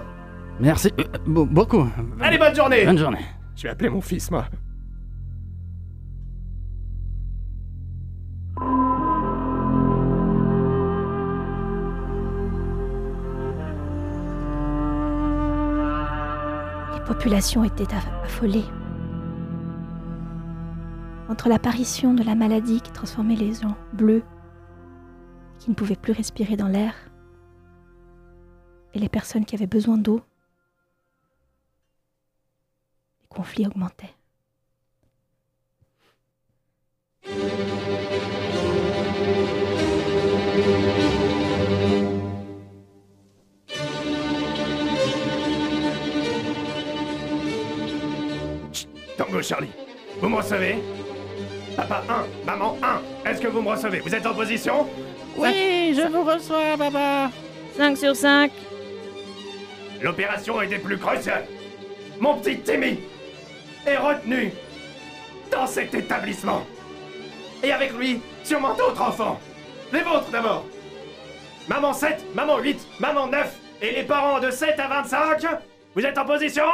Merci 0.59 0.91
euh, 0.99 1.05
be- 1.29 1.47
beaucoup. 1.49 1.87
Allez, 2.21 2.39
bonne 2.39 2.55
journée 2.55 2.85
Bonne 2.87 2.97
journée. 2.97 3.25
Je 3.57 3.65
vais 3.65 3.69
appeler 3.71 3.91
mon 3.91 4.01
fils, 4.01 4.31
moi. 4.31 4.45
Les 16.95 17.01
populations 17.07 17.65
étaient 17.65 17.85
aff- 17.85 18.25
affolées. 18.25 18.65
Entre 21.31 21.49
l'apparition 21.49 22.13
de 22.13 22.25
la 22.25 22.35
maladie 22.35 22.81
qui 22.81 22.91
transformait 22.91 23.37
les 23.37 23.55
gens 23.55 23.77
bleus, 23.93 24.25
qui 25.61 25.71
ne 25.71 25.77
pouvaient 25.77 25.95
plus 25.95 26.13
respirer 26.13 26.57
dans 26.57 26.67
l'air, 26.67 26.93
et 28.95 28.99
les 28.99 29.09
personnes 29.09 29.45
qui 29.45 29.55
avaient 29.55 29.69
besoin 29.69 29.97
d'eau, 29.97 30.21
les 33.21 33.29
conflits 33.29 33.69
augmentaient. 33.69 34.13
Tango 49.17 49.41
Charlie, 49.43 49.71
vous 50.21 50.29
me 50.29 50.37
recevez 50.37 51.00
Papa 51.89 52.03
1, 52.09 52.45
maman 52.47 52.77
1, 53.25 53.31
est-ce 53.31 53.41
que 53.41 53.49
vous 53.49 53.63
me 53.63 53.71
recevez? 53.71 54.01
Vous 54.01 54.15
êtes 54.15 54.27
en 54.27 54.35
position? 54.35 54.87
Oui, 55.37 55.95
je 55.97 56.07
vous 56.13 56.23
reçois, 56.25 56.77
papa. 56.77 57.31
5 57.77 57.97
sur 57.97 58.15
5 58.15 58.51
L'opération 60.03 60.61
est 60.61 60.67
des 60.67 60.79
plus 60.79 60.99
cruciales. 60.99 61.47
Mon 62.19 62.35
petit 62.35 62.59
Timmy 62.59 63.01
est 63.87 63.97
retenu 63.97 64.53
dans 65.51 65.67
cet 65.67 65.95
établissement. 65.95 66.63
Et 67.63 67.73
avec 67.73 67.95
lui, 67.97 68.21
sûrement 68.45 68.75
d'autres 68.75 69.01
enfants. 69.01 69.41
Les 69.93 70.03
vôtres 70.03 70.31
d'abord. 70.31 70.67
Maman 71.69 71.95
7, 71.95 72.35
maman 72.35 72.59
8, 72.59 72.79
maman 72.99 73.27
9 73.29 73.55
et 73.81 73.93
les 73.93 74.03
parents 74.03 74.39
de 74.41 74.51
7 74.51 74.79
à 74.79 74.89
25. 74.89 75.47
Vous 75.95 76.05
êtes 76.05 76.19
en 76.19 76.25
position? 76.27 76.65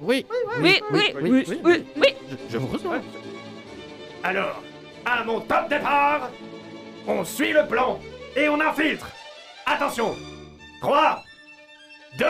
Oui. 0.00 0.26
Oui, 0.60 0.80
oui, 0.92 1.14
oui, 1.22 1.44
oui, 1.64 1.84
oui. 1.96 2.14
Je, 2.28 2.36
je 2.52 2.58
vous 2.58 2.66
reçois. 2.66 2.98
Alors, 4.26 4.60
à 5.04 5.22
mon 5.22 5.40
top 5.40 5.68
départ, 5.68 6.30
on 7.06 7.24
suit 7.24 7.52
le 7.52 7.64
plan 7.64 8.00
et 8.34 8.48
on 8.48 8.60
infiltre. 8.60 9.08
Attention. 9.64 10.16
3, 10.80 11.22
2, 12.18 12.26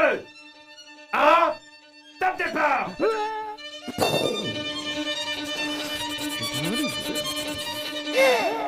1, 1.15 1.55
top 2.21 2.37
départ. 2.37 2.91
Timmy 8.17 8.66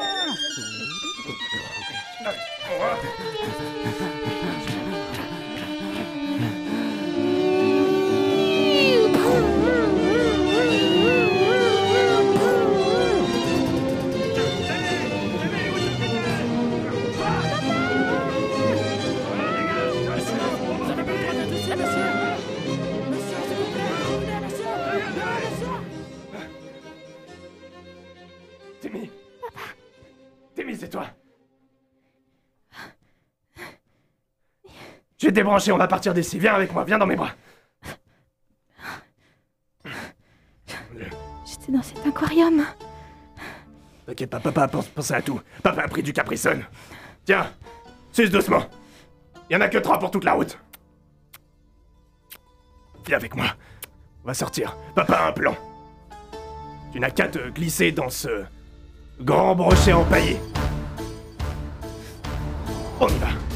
vais 35.29 35.33
te 35.33 35.37
débrancher, 35.37 35.73
on 35.73 35.77
va 35.77 35.87
partir 35.87 36.15
d'ici. 36.15 36.39
Viens 36.39 36.55
avec 36.55 36.73
moi, 36.73 36.85
viens 36.85 36.99
dans 36.99 37.07
mes 37.07 37.17
bras. 37.17 37.33
J'étais 41.45 41.73
dans 41.73 41.83
cet 41.83 42.07
aquarium. 42.07 42.65
T'inquiète 44.07 44.31
pas, 44.31 44.41
papa 44.41 44.69
pense, 44.69 44.89
pense 44.89 45.11
à 45.11 45.21
tout. 45.21 45.41
Papa 45.63 45.83
a 45.83 45.89
pris 45.89 46.03
du 46.03 46.15
Caprisone. 46.15 46.65
Tiens, 47.27 47.47
suce 48.11 48.31
doucement. 48.31 48.65
Il 49.51 49.55
y 49.55 49.57
en 49.57 49.61
a 49.61 49.69
que 49.69 49.77
trois 49.79 49.99
pour 49.99 50.11
toute 50.11 50.25
la 50.25 50.33
route. 50.33 50.59
Viens 53.07 53.17
avec 53.17 53.37
moi. 53.37 53.47
On 54.25 54.29
va 54.29 54.35
sortir. 54.35 54.77
Papa 54.95 55.15
a 55.15 55.29
un 55.29 55.33
plan. 55.33 55.55
Tu 56.91 57.01
n'as 57.01 57.11
qu'à 57.11 57.29
te 57.29 57.51
glisser 57.51 57.93
dans 57.93 58.09
ce 58.09 58.45
grand 59.21 59.55
brochet 59.55 59.93
empaillé. 59.93 60.39
On 63.01 63.09
y 63.09 63.19
va. 63.19 63.48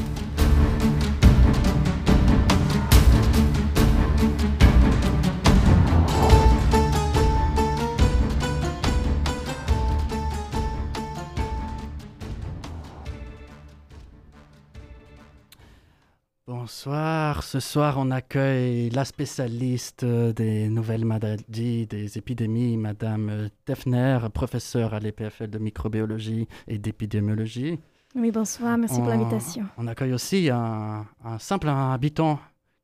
Bonsoir. 16.85 17.43
Ce 17.43 17.61
soir, 17.61 17.95
on 17.97 18.11
accueille 18.11 18.89
la 18.89 19.05
spécialiste 19.05 20.03
euh, 20.03 20.33
des 20.33 20.67
nouvelles 20.67 21.05
maladies, 21.05 21.87
des 21.87 22.17
épidémies, 22.17 22.75
Madame 22.75 23.29
euh, 23.29 23.47
Tefner, 23.63 24.19
professeure 24.33 24.93
à 24.93 24.99
l'EPFL 24.99 25.49
de 25.49 25.59
microbiologie 25.59 26.45
et 26.67 26.77
d'épidémiologie. 26.77 27.79
Oui, 28.15 28.31
bonsoir, 28.31 28.77
merci 28.77 28.97
pour 28.97 29.05
On- 29.05 29.11
l'invitation. 29.11 29.63
On 29.77 29.87
accueille 29.87 30.11
aussi 30.11 30.49
un, 30.49 31.05
un 31.23 31.39
simple 31.39 31.69
habitant 31.69 32.37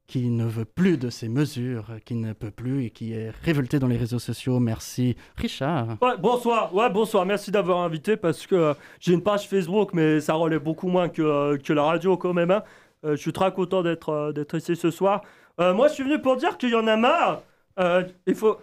qui 0.08 0.30
ne 0.30 0.46
veut 0.46 0.66
plus 0.66 0.98
de 0.98 1.10
ces 1.10 1.28
mesures, 1.28 1.92
qui 2.06 2.16
ne 2.16 2.32
peut 2.32 2.52
plus 2.52 2.86
et 2.86 2.90
qui 2.92 3.12
est 3.12 3.32
révolté 3.44 3.80
dans 3.80 3.88
les 3.88 3.98
réseaux 3.98 4.18
sociaux. 4.18 4.60
Merci. 4.62 5.18
Richard. 5.36 5.98
Ouais, 6.02 6.18
bonsoir, 6.18 6.74
ouais, 6.74 6.90
bonsoir, 6.90 7.26
merci 7.26 7.52
d'avoir 7.52 7.80
invité 7.80 8.16
parce 8.16 8.48
que 8.48 8.56
euh, 8.56 8.74
j'ai 9.02 9.12
une 9.14 9.22
page 9.24 9.50
Facebook, 9.50 9.90
mais 9.94 10.22
ça 10.22 10.36
relève 10.36 10.64
beaucoup 10.64 10.88
moins 10.88 11.10
que, 11.10 11.22
euh, 11.22 11.58
que 11.58 11.74
la 11.74 11.84
radio 11.84 12.16
quand 12.16 12.34
même. 12.34 12.52
hein. 12.52 12.64
Euh, 13.06 13.12
je 13.16 13.22
suis 13.22 13.34
très 13.34 13.52
content 13.54 13.82
d'être 13.82 14.10
euh, 14.10 14.32
d'être 14.32 14.56
ici 14.58 14.76
ce 14.76 14.92
soir. 14.92 15.22
Euh, 15.60 15.74
moi, 15.74 15.88
je 15.88 15.94
suis 15.94 16.04
venu 16.04 16.20
pour 16.22 16.36
dire 16.36 16.58
qu'il 16.58 16.70
y 16.70 16.76
en 16.76 16.88
a 16.88 16.96
marre. 16.98 17.42
Euh, 17.80 18.04
il 18.28 18.36
faut. 18.36 18.58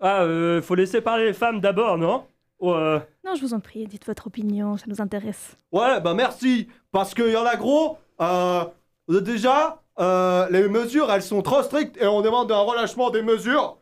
Ah, 0.00 0.22
euh, 0.22 0.60
faut 0.62 0.74
laisser 0.74 1.00
parler 1.00 1.26
les 1.26 1.32
femmes 1.32 1.60
d'abord, 1.60 1.98
non? 1.98 2.24
Ouais. 2.60 3.00
Non, 3.24 3.34
je 3.34 3.40
vous 3.40 3.54
en 3.54 3.60
prie, 3.60 3.86
dites 3.86 4.06
votre 4.06 4.26
opinion, 4.26 4.76
ça 4.76 4.84
nous 4.88 5.00
intéresse. 5.00 5.56
Ouais, 5.72 6.00
bah 6.00 6.14
merci. 6.14 6.68
Parce 6.92 7.14
qu'il 7.14 7.28
y 7.30 7.36
en 7.36 7.44
a 7.44 7.56
gros, 7.56 7.98
euh, 8.20 8.64
déjà, 9.08 9.82
euh, 10.00 10.46
les 10.50 10.68
mesures, 10.68 11.10
elles 11.12 11.22
sont 11.22 11.42
trop 11.42 11.62
strictes 11.62 12.00
et 12.00 12.06
on 12.06 12.22
demande 12.22 12.50
un 12.52 12.60
relâchement 12.60 13.10
des 13.10 13.22
mesures. 13.22 13.76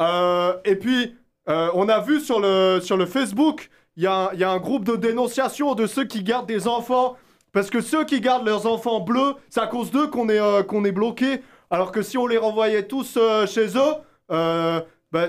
Euh, 0.00 0.54
et 0.64 0.76
puis, 0.76 1.16
euh, 1.48 1.70
on 1.74 1.88
a 1.88 2.00
vu 2.00 2.20
sur 2.20 2.40
le, 2.40 2.80
sur 2.80 2.96
le 2.96 3.06
Facebook, 3.06 3.70
il 3.96 4.04
y, 4.04 4.06
a 4.06 4.14
un- 4.14 4.32
il 4.32 4.38
y 4.40 4.44
a 4.44 4.50
un 4.50 4.58
groupe 4.58 4.84
de 4.84 4.96
dénonciation 4.96 5.74
de 5.74 5.86
ceux 5.86 6.04
qui 6.04 6.22
gardent 6.22 6.46
des 6.46 6.68
enfants. 6.68 7.16
Parce 7.52 7.70
que 7.70 7.80
ceux 7.80 8.04
qui 8.04 8.20
gardent 8.20 8.46
leurs 8.46 8.66
enfants 8.66 9.00
bleus, 9.00 9.34
c'est 9.48 9.60
à 9.60 9.66
cause 9.66 9.90
d'eux 9.90 10.06
qu'on 10.06 10.28
est, 10.28 10.40
euh, 10.40 10.62
qu'on 10.62 10.84
est 10.84 10.92
bloqué. 10.92 11.42
Alors 11.70 11.92
que 11.92 12.02
si 12.02 12.18
on 12.18 12.26
les 12.26 12.38
renvoyait 12.38 12.86
tous 12.86 13.16
euh, 13.16 13.46
chez 13.46 13.76
eux, 13.76 13.94
euh, 14.30 14.80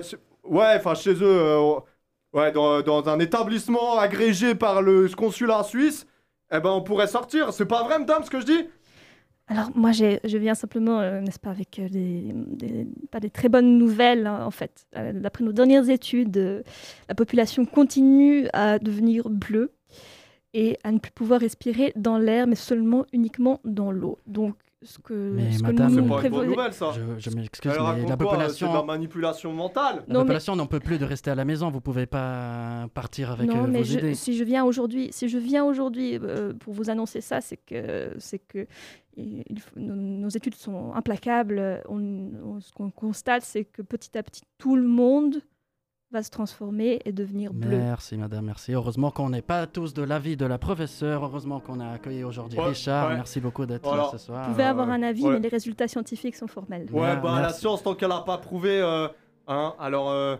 c'est- 0.01 0.17
ouais, 0.43 0.73
enfin 0.75 0.95
chez 0.95 1.13
eux, 1.13 1.21
euh, 1.23 1.79
ouais, 2.33 2.51
dans, 2.51 3.07
un 3.07 3.19
établissement 3.19 3.97
agrégé 3.97 4.55
par 4.55 4.81
le 4.81 5.07
consulat 5.09 5.63
suisse, 5.63 6.05
eh 6.51 6.59
ben 6.59 6.69
on 6.71 6.81
pourrait 6.81 7.07
sortir. 7.07 7.53
C'est 7.53 7.65
pas 7.65 7.83
vrai, 7.83 7.99
madame, 7.99 8.23
ce 8.23 8.29
que 8.29 8.39
je 8.39 8.45
dis? 8.45 8.67
Alors 9.47 9.69
moi, 9.75 9.91
je 9.91 10.37
viens 10.37 10.55
simplement, 10.55 11.01
n'est-ce 11.19 11.39
pas, 11.39 11.49
avec 11.49 11.81
des, 11.91 12.33
pas 13.11 13.19
des 13.19 13.29
très 13.29 13.49
bonnes 13.49 13.77
nouvelles, 13.77 14.25
hein, 14.25 14.45
en 14.45 14.51
fait. 14.51 14.85
D'après 14.93 15.43
nos 15.43 15.51
dernières 15.51 15.89
études, 15.89 16.63
la 17.09 17.15
population 17.15 17.65
continue 17.65 18.47
à 18.53 18.79
devenir 18.79 19.29
bleue 19.29 19.73
et 20.53 20.77
à 20.83 20.91
ne 20.91 20.99
plus 20.99 21.11
pouvoir 21.11 21.39
respirer 21.39 21.93
dans 21.95 22.17
l'air, 22.17 22.47
mais 22.47 22.55
seulement 22.55 23.05
uniquement 23.13 23.59
dans 23.63 23.91
l'eau. 23.91 24.17
Donc, 24.27 24.55
ce 24.83 24.97
que, 24.97 25.13
Mais 25.35 25.51
ce 25.51 25.59
que 25.59 25.63
madame, 25.67 25.91
nous 25.91 26.01
C'est 26.01 26.01
pas 26.01 26.15
une 26.15 26.19
prévoyons- 26.19 26.37
bonne 26.39 26.49
nouvelle, 26.57 26.73
ça. 26.73 26.91
Je, 26.91 27.01
je 27.29 27.35
m'excuse, 27.35 27.71
Elle 27.71 27.77
mais 27.77 27.83
la 27.83 27.83
quoi, 27.83 27.95
C'est 27.99 28.03
de 28.03 28.09
la 28.09 28.17
population, 28.17 28.83
manipulation 28.85 29.53
mentale. 29.53 29.95
la 29.95 30.01
Non, 30.01 30.05
mais- 30.07 30.15
population 30.21 30.55
n'en 30.55 30.65
peut 30.65 30.79
plus 30.79 30.97
de 30.97 31.05
rester 31.05 31.29
à 31.29 31.35
la 31.35 31.45
maison. 31.45 31.69
Vous 31.69 31.81
pouvez 31.81 32.07
pas 32.07 32.87
partir 32.95 33.29
avec 33.29 33.47
non, 33.47 33.65
euh, 33.65 33.67
mais 33.67 33.79
vos 33.79 33.83
je- 33.85 33.97
idées. 33.99 34.15
si 34.15 34.35
je 34.35 34.43
viens 34.43 34.65
aujourd'hui, 34.65 35.09
si 35.11 35.29
je 35.29 35.37
viens 35.37 35.63
aujourd'hui 35.63 36.17
euh, 36.23 36.53
pour 36.53 36.73
vous 36.73 36.89
annoncer 36.89 37.21
ça, 37.21 37.41
c'est 37.41 37.57
que 37.57 38.09
c'est 38.17 38.39
que 38.39 38.65
il- 39.15 39.43
il 39.47 39.59
faut- 39.59 39.79
nos, 39.79 39.93
nos 39.93 40.29
études 40.29 40.55
sont 40.55 40.93
implacables. 40.95 41.83
On- 41.87 42.31
on- 42.43 42.59
ce 42.59 42.71
qu'on 42.73 42.89
constate, 42.89 43.43
c'est 43.43 43.65
que 43.65 43.83
petit 43.83 44.17
à 44.17 44.23
petit, 44.23 44.41
tout 44.57 44.75
le 44.75 44.87
monde 44.87 45.41
va 46.11 46.23
se 46.23 46.29
transformer 46.29 46.99
et 47.05 47.11
devenir 47.11 47.53
bleu. 47.53 47.77
Merci, 47.77 48.17
madame, 48.17 48.45
merci. 48.45 48.73
Heureusement 48.73 49.11
qu'on 49.11 49.29
n'est 49.29 49.41
pas 49.41 49.65
tous 49.67 49.93
de 49.93 50.03
l'avis 50.03 50.35
de 50.35 50.45
la 50.45 50.57
professeure. 50.57 51.23
Heureusement 51.23 51.59
qu'on 51.59 51.79
a 51.79 51.87
accueilli 51.91 52.23
aujourd'hui 52.23 52.59
Ouais, 52.59 52.65
Richard. 52.69 53.09
ouais. 53.09 53.15
Merci 53.15 53.39
beaucoup 53.39 53.65
d'être 53.65 53.83
Voilà. 53.87 54.03
là 54.03 54.09
ce 54.11 54.17
soir. 54.17 54.45
Vous 54.45 54.51
pouvez 54.51 54.63
avoir 54.65 54.87
ouais. 54.87 54.93
un 54.93 55.03
avis, 55.03 55.23
Ouais. 55.23 55.33
mais 55.33 55.39
les 55.39 55.49
résultats 55.49 55.87
scientifiques 55.87 56.35
sont 56.35 56.47
formels. 56.47 56.87
Ouais, 56.91 57.01
Ouais, 57.01 57.15
bah 57.17 57.39
la 57.41 57.53
science, 57.53 57.81
tant 57.83 57.95
qu'elle 57.95 58.11
a 58.11 58.19
pas 58.21 58.37
prouvé. 58.37 58.81
euh, 58.81 59.07
hein, 59.47 59.73
alors, 59.79 60.09
euh, 60.09 60.35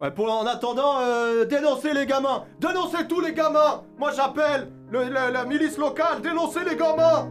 ouais, 0.00 0.10
pour 0.12 0.30
en 0.32 0.46
attendant, 0.46 1.00
euh, 1.00 1.44
dénoncez 1.44 1.92
les 1.92 2.06
gamins 2.06 2.44
Dénoncez 2.60 3.06
tous 3.08 3.20
les 3.20 3.32
gamins 3.32 3.82
Moi 3.98 4.12
j'appelle 4.14 4.70
le- 4.90 5.08
la, 5.08 5.30
la 5.30 5.44
milice 5.44 5.76
locale, 5.78 6.22
dénoncez 6.22 6.60
les 6.64 6.76
gamins 6.76 7.28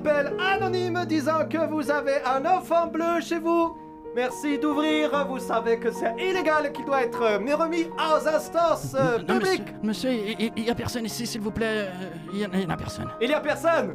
appels 0.00 0.32
anonymes 0.40 1.04
disant 1.06 1.46
que 1.48 1.66
vous 1.68 1.90
avez 1.90 2.22
un 2.24 2.44
enfant 2.46 2.86
bleu 2.86 3.20
chez 3.20 3.38
vous. 3.38 3.76
Merci 4.16 4.58
d'ouvrir, 4.58 5.26
vous 5.28 5.38
savez 5.38 5.78
que 5.78 5.92
c'est 5.92 6.12
illégal 6.18 6.72
qu'il 6.72 6.84
doit 6.84 7.02
être 7.04 7.22
euh, 7.22 7.38
remis 7.56 7.84
aux 7.96 8.28
instances 8.28 8.94
euh, 8.98 9.18
Non, 9.28 9.38
publiques. 9.38 9.72
monsieur, 9.84 10.10
il 10.12 10.50
il 10.56 10.64
y 10.64 10.70
a 10.70 10.74
personne 10.74 11.04
ici, 11.04 11.26
s'il 11.28 11.40
vous 11.40 11.52
plaît. 11.52 11.86
Euh, 11.88 12.10
Il 12.32 12.40
y, 12.40 12.44
en- 12.46 12.70
a 12.70 12.76
personne. 12.76 13.06
Il 13.20 13.30
y 13.30 13.34
a 13.34 13.40
personne? 13.40 13.94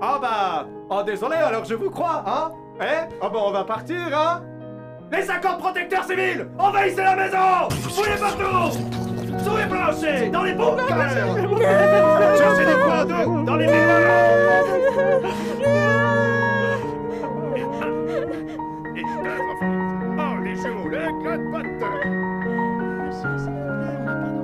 Ah 0.00 0.18
bah... 0.22 0.66
Oh 0.90 1.02
désolé, 1.02 1.36
alors 1.36 1.64
je 1.64 1.74
vous 1.74 1.90
crois, 1.90 2.22
hein? 2.24 2.52
Eh 2.80 3.08
Ah 3.20 3.28
bah 3.28 3.38
on 3.44 3.50
va 3.50 3.64
partir, 3.64 3.96
hein? 4.16 4.44
Les 5.10 5.28
accords 5.28 5.58
protecteurs 5.58 6.04
civils 6.04 6.46
Envahissez 6.58 7.02
la 7.02 7.16
maison 7.16 7.68
Fouillez 7.70 8.16
partout 8.20 8.78
Sous 9.42 9.56
les 9.56 9.66
planchers 9.66 10.30
Dans 10.30 10.44
les 10.44 10.54
bunkers 10.54 10.88
Cherchez 12.38 12.66
des 12.66 12.72
points 12.84 13.04
d'eau 13.04 13.42
Dans 13.44 13.56
les 13.56 13.66
Oh, 20.20 20.40
les 20.42 20.56
joues, 20.56 20.88
les 20.88 21.08
clottes 21.22 21.40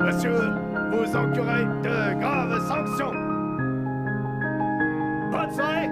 Monsieur, 0.00 0.52
vous 0.92 1.16
encourez 1.16 1.64
de 1.82 2.20
graves 2.20 2.68
sanctions. 2.68 3.12
Bonne 5.32 5.50
soirée. 5.50 5.88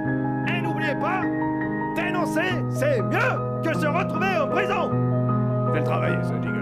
Et 0.49 0.61
n'oubliez 0.61 0.95
pas, 0.97 1.23
dénoncer, 1.97 2.63
c'est 2.71 3.01
mieux 3.03 3.63
que 3.65 3.75
se 3.75 3.87
retrouver 3.87 4.37
en 4.37 4.49
prison. 4.49 4.91
Fais 5.73 5.83
travailler, 5.83 6.19
ce 6.23 6.35
jiggle. 6.43 6.62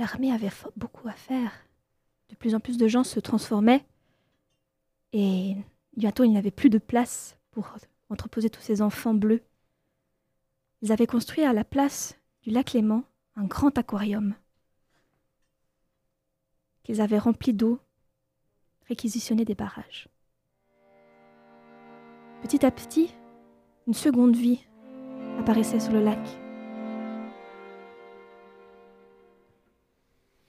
L'armée 0.00 0.32
avait 0.32 0.50
beaucoup 0.78 1.08
à 1.08 1.12
faire. 1.12 1.52
De 2.30 2.34
plus 2.34 2.54
en 2.54 2.60
plus 2.60 2.78
de 2.78 2.88
gens 2.88 3.04
se 3.04 3.20
transformaient 3.20 3.84
et 5.12 5.58
bientôt 5.94 6.24
il 6.24 6.30
n'y 6.30 6.38
avait 6.38 6.50
plus 6.50 6.70
de 6.70 6.78
place 6.78 7.36
pour 7.50 7.76
entreposer 8.08 8.48
tous 8.48 8.62
ces 8.62 8.80
enfants 8.80 9.12
bleus. 9.12 9.42
Ils 10.80 10.90
avaient 10.90 11.06
construit 11.06 11.44
à 11.44 11.52
la 11.52 11.64
place 11.64 12.18
du 12.40 12.48
lac 12.48 12.72
Léman 12.72 13.04
un 13.36 13.44
grand 13.44 13.76
aquarium 13.76 14.34
qu'ils 16.82 17.02
avaient 17.02 17.18
rempli 17.18 17.52
d'eau, 17.52 17.78
réquisitionné 18.88 19.44
des 19.44 19.54
barrages. 19.54 20.08
Petit 22.40 22.64
à 22.64 22.70
petit, 22.70 23.12
une 23.86 23.92
seconde 23.92 24.34
vie 24.34 24.64
apparaissait 25.38 25.78
sur 25.78 25.92
le 25.92 26.02
lac. 26.02 26.26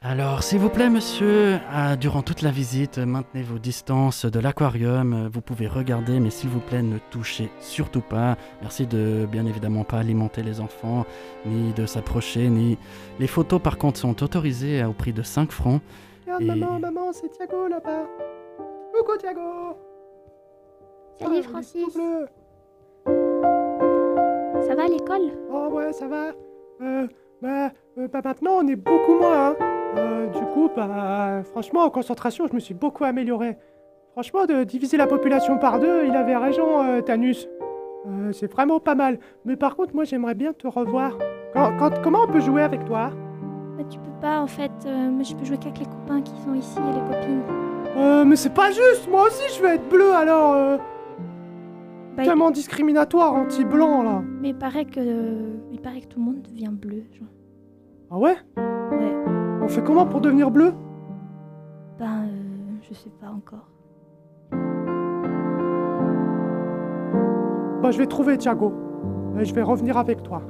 Alors, 0.04 0.42
s'il 0.42 0.58
vous 0.58 0.70
plaît, 0.70 0.90
monsieur, 0.90 1.60
euh, 1.76 1.96
durant 1.96 2.24
toute 2.24 2.42
la 2.42 2.50
visite, 2.50 2.98
euh, 2.98 3.06
maintenez 3.06 3.44
vos 3.44 3.60
distances 3.60 4.26
de 4.26 4.40
l'aquarium. 4.40 5.14
Euh, 5.14 5.30
Vous 5.32 5.42
pouvez 5.42 5.68
regarder, 5.68 6.20
mais 6.20 6.32
s'il 6.32 6.50
vous 6.50 6.60
plaît, 6.60 6.82
ne 6.82 6.98
touchez 7.12 7.52
surtout 7.60 8.02
pas. 8.02 8.36
Merci 8.62 8.88
de 8.88 9.28
bien 9.32 9.46
évidemment 9.46 9.84
pas 9.84 10.00
alimenter 10.00 10.42
les 10.42 10.60
enfants, 10.60 11.06
ni 11.46 11.72
de 11.74 11.86
s'approcher, 11.86 12.50
ni. 12.50 12.80
Les 13.20 13.28
photos, 13.28 13.62
par 13.62 13.78
contre, 13.78 14.00
sont 14.00 14.24
autorisées 14.24 14.84
au 14.84 14.94
prix 14.94 15.14
de 15.14 15.22
5 15.22 15.52
francs. 15.52 15.82
Regarde, 16.26 16.42
Et- 16.42 16.46
maman, 16.48 16.80
maman, 16.80 17.14
c'est 17.14 17.30
Thiago 17.30 17.68
là-bas. 17.68 18.08
Coucou 18.98 19.18
Thiago. 19.20 19.78
Salut 21.20 21.42
Ah, 21.46 21.48
Francis, 21.48 21.94
ça 23.06 24.76
va 24.76 24.84
à 24.84 24.88
l'école? 24.88 25.32
Oh 25.52 25.68
ouais, 25.74 25.94
ça 25.94 26.08
va. 26.08 26.32
Euh, 26.82 27.08
bah, 27.40 27.70
euh, 28.00 28.08
bah 28.08 28.22
maintenant 28.24 28.54
on 28.64 28.68
est 28.68 28.76
beaucoup 28.76 29.14
moins. 29.20 29.50
Hein. 29.52 29.56
Euh, 29.98 30.28
du 30.28 30.42
coup, 30.54 30.70
bah, 30.76 31.44
franchement, 31.44 31.82
en 31.84 31.90
concentration, 31.90 32.48
je 32.48 32.54
me 32.56 32.60
suis 32.60 32.74
beaucoup 32.74 33.04
amélioré. 33.04 33.58
Franchement, 34.14 34.46
de 34.46 34.64
diviser 34.64 34.98
la 34.98 35.08
population 35.08 35.58
par 35.58 35.80
deux, 35.80 36.06
il 36.06 36.16
avait 36.16 36.36
raison, 36.38 36.84
euh, 36.84 37.02
Tanus. 37.02 37.48
Euh, 38.08 38.32
c'est 38.32 38.52
vraiment 38.52 38.80
pas 38.80 38.96
mal. 38.96 39.20
Mais 39.46 39.56
par 39.56 39.76
contre, 39.76 39.94
moi, 39.96 40.04
j'aimerais 40.04 40.36
bien 40.36 40.54
te 40.54 40.68
revoir. 40.68 41.18
Quand, 41.54 41.72
quand- 41.78 42.02
comment 42.04 42.20
on 42.28 42.32
peut 42.32 42.40
jouer 42.40 42.62
avec 42.64 42.84
toi? 42.86 43.12
Bah, 43.78 43.84
Tu 43.90 44.00
peux 44.00 44.20
pas 44.22 44.40
en 44.42 44.48
fait, 44.48 44.72
euh, 44.86 45.10
mais 45.12 45.24
je 45.24 45.36
peux 45.36 45.46
jouer 45.46 45.58
qu'avec 45.58 45.80
les 45.80 45.86
copains 45.86 46.22
qui 46.22 46.34
sont 46.42 46.54
ici 46.54 46.78
et 46.80 46.94
les 46.94 47.00
copines. 47.16 47.42
Euh, 47.98 48.26
mais 48.26 48.36
c'est 48.36 48.54
pas 48.54 48.70
juste. 48.72 49.10
Moi 49.10 49.26
aussi, 49.28 49.56
je 49.56 49.62
veux 49.62 49.70
être 49.70 49.88
bleu 49.90 50.14
alors. 50.14 50.80
Bah, 52.18 52.24
tellement 52.24 52.52
discriminatoire, 52.52 53.34
anti-blanc 53.34 54.04
là. 54.04 54.22
Mais 54.42 54.50
il 54.50 54.58
paraît 54.58 54.86
que, 54.86 55.00
il 55.72 55.80
paraît 55.82 56.02
que 56.02 56.08
tout 56.08 56.20
le 56.20 56.26
monde 56.26 56.42
devient 56.42 56.70
bleu. 56.72 57.04
genre. 57.18 57.28
Ah 58.12 58.18
Ouais? 58.18 58.36
On 59.62 59.68
fait 59.68 59.84
comment 59.84 60.06
pour 60.06 60.22
devenir 60.22 60.50
bleu? 60.50 60.74
Ben, 62.00 62.26
euh, 62.26 62.78
je 62.90 62.94
sais 62.94 63.12
pas 63.22 63.28
encore. 63.28 63.68
Bah, 67.82 67.92
je 67.92 67.98
vais 67.98 68.08
trouver 68.08 68.38
Thiago. 68.38 68.74
Et 69.40 69.46
je 69.46 69.54
vais 69.54 69.62
revenir 69.62 69.98
avec 69.98 70.24
toi. 70.24 70.42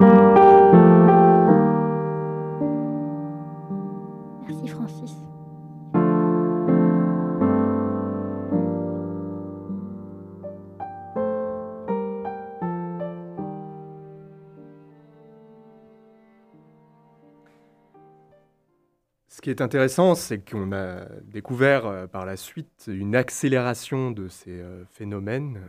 Ce 19.41 19.43
qui 19.43 19.49
est 19.49 19.62
intéressant, 19.62 20.13
c'est 20.13 20.38
qu'on 20.38 20.71
a 20.71 21.06
découvert 21.23 21.88
euh, 21.88 22.06
par 22.06 22.27
la 22.27 22.38
suite 22.38 22.84
une 22.88 23.15
accélération 23.15 24.12
de 24.12 24.27
ces 24.27 24.51
euh, 24.51 24.84
phénomènes 24.91 25.62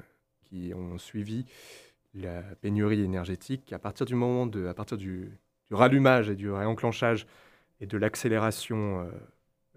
qui 0.44 0.74
ont 0.74 0.98
suivi 0.98 1.46
la 2.14 2.42
pénurie 2.60 3.00
énergétique 3.00 3.72
à 3.72 3.78
partir 3.78 4.04
du 4.04 4.14
moment 4.14 4.46
à 4.68 4.74
partir 4.74 4.98
du, 4.98 5.32
rallumage 5.70 6.28
et 6.28 6.34
du 6.34 6.50
réenclenchage 6.50 7.26
et 7.80 7.86
de 7.86 7.96
l'accélération 7.96 9.10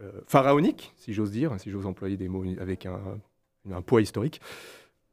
euh, 0.02 0.12
pharaonique, 0.28 0.94
si 0.98 1.14
j'ose 1.14 1.32
dire, 1.32 1.58
si 1.58 1.72
j'ose 1.72 1.86
employer 1.86 2.18
des 2.18 2.28
mots 2.28 2.44
avec 2.60 2.86
un, 2.86 3.82
poids 3.82 4.02
historique, 4.02 4.42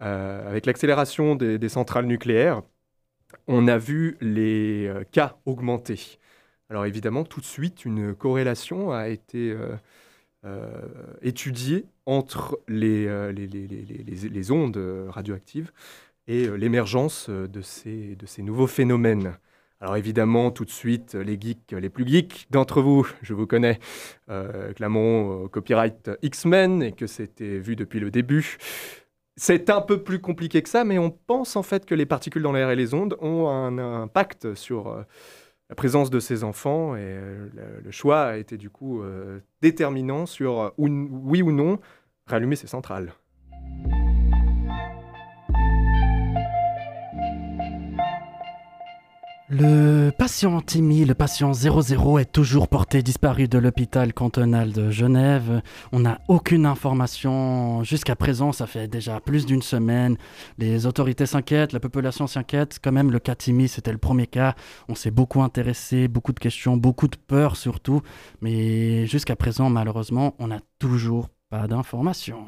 avec 0.00 0.66
l'accélération 0.66 1.36
des, 1.36 1.68
centrales 1.68 2.06
nucléaires, 2.06 2.62
on 3.46 3.68
a 3.68 3.78
vu 3.78 4.16
les 4.20 4.92
cas 5.12 5.36
augmenter. 5.46 6.18
Alors 6.72 6.86
évidemment, 6.86 7.24
tout 7.24 7.40
de 7.40 7.44
suite, 7.44 7.84
une 7.84 8.14
corrélation 8.14 8.92
a 8.92 9.08
été 9.08 9.50
euh, 9.50 9.76
euh, 10.46 10.70
étudiée 11.20 11.84
entre 12.06 12.58
les, 12.66 13.06
euh, 13.08 13.30
ondes 14.48 15.06
radioactives 15.10 15.70
et 16.26 16.46
euh, 16.46 16.54
l'émergence 16.54 17.28
de 17.28 17.60
ces, 17.60 18.16
nouveaux 18.38 18.66
phénomènes. 18.66 19.36
Alors 19.82 19.98
évidemment, 19.98 20.50
tout 20.50 20.64
de 20.64 20.70
suite, 20.70 21.14
les 21.14 21.38
geeks, 21.38 21.72
les 21.72 21.90
plus 21.90 22.08
geeks 22.08 22.46
d'entre 22.48 22.80
vous, 22.80 23.06
je 23.22 23.34
vous 23.34 23.46
connais, 23.46 23.78
euh, 24.30 24.72
clameront 24.72 25.42
au 25.42 25.48
copyright 25.50 26.10
X-Men 26.22 26.82
et 26.82 26.92
que 26.92 27.06
c'était 27.06 27.58
vu 27.58 27.76
depuis 27.76 28.00
le 28.00 28.10
début. 28.10 28.56
C'est 29.36 29.70
un 29.70 29.82
peu 29.82 30.02
plus 30.02 30.20
compliqué 30.20 30.62
que 30.62 30.70
ça, 30.70 30.84
mais 30.84 30.98
on 30.98 31.10
pense 31.10 31.56
en 31.56 31.62
fait 31.62 31.84
que 31.84 31.94
les 31.94 32.06
particules 32.06 32.42
dans 32.42 32.52
l'air 32.52 32.70
et 32.70 32.76
les 32.76 32.94
ondes 32.94 33.16
ont 33.20 33.48
un 33.48 33.78
impact 33.78 34.54
sur 34.54 34.88
euh, 34.88 35.02
la 35.72 35.74
présence 35.74 36.10
de 36.10 36.20
ces 36.20 36.44
enfants 36.44 36.96
et 36.96 37.00
euh, 37.00 37.48
le, 37.82 37.90
choix 37.90 38.24
a 38.24 38.36
été 38.36 38.58
du 38.58 38.68
coup 38.68 39.00
euh, 39.00 39.40
déterminant 39.62 40.26
sur 40.26 40.60
euh, 40.60 40.68
oui 40.76 41.40
ou 41.40 41.50
non 41.50 41.78
rallumer 42.26 42.56
ces 42.56 42.66
centrales. 42.66 43.14
Le 49.54 50.08
patient 50.08 50.62
Timmy, 50.62 51.04
le 51.04 51.12
patient 51.12 51.52
00, 51.52 52.18
est 52.18 52.32
toujours 52.32 52.68
porté 52.68 53.02
disparu 53.02 53.48
de 53.48 53.58
l'hôpital 53.58 54.14
cantonal 54.14 54.72
de 54.72 54.90
Genève. 54.90 55.60
On 55.92 56.00
n'a 56.00 56.22
aucune 56.28 56.64
information 56.64 57.84
jusqu'à 57.84 58.16
présent, 58.16 58.52
ça 58.52 58.66
fait 58.66 58.88
déjà 58.88 59.20
plus 59.20 59.44
d'une 59.44 59.60
semaine. 59.60 60.16
Les 60.56 60.86
autorités 60.86 61.26
s'inquiètent, 61.26 61.74
la 61.74 61.80
population 61.80 62.26
s'inquiète. 62.26 62.78
Quand 62.82 62.92
même, 62.92 63.10
le 63.10 63.18
cas 63.18 63.34
Timmy, 63.34 63.68
c'était 63.68 63.92
le 63.92 63.98
premier 63.98 64.26
cas. 64.26 64.54
On 64.88 64.94
s'est 64.94 65.10
beaucoup 65.10 65.42
intéressé, 65.42 66.08
beaucoup 66.08 66.32
de 66.32 66.40
questions, 66.40 66.78
beaucoup 66.78 67.08
de 67.08 67.16
peur 67.16 67.56
surtout. 67.56 68.00
Mais 68.40 69.06
jusqu'à 69.06 69.36
présent, 69.36 69.68
malheureusement, 69.68 70.34
on 70.38 70.46
n'a 70.46 70.60
toujours 70.78 71.28
pas 71.50 71.66
d'informations. 71.66 72.46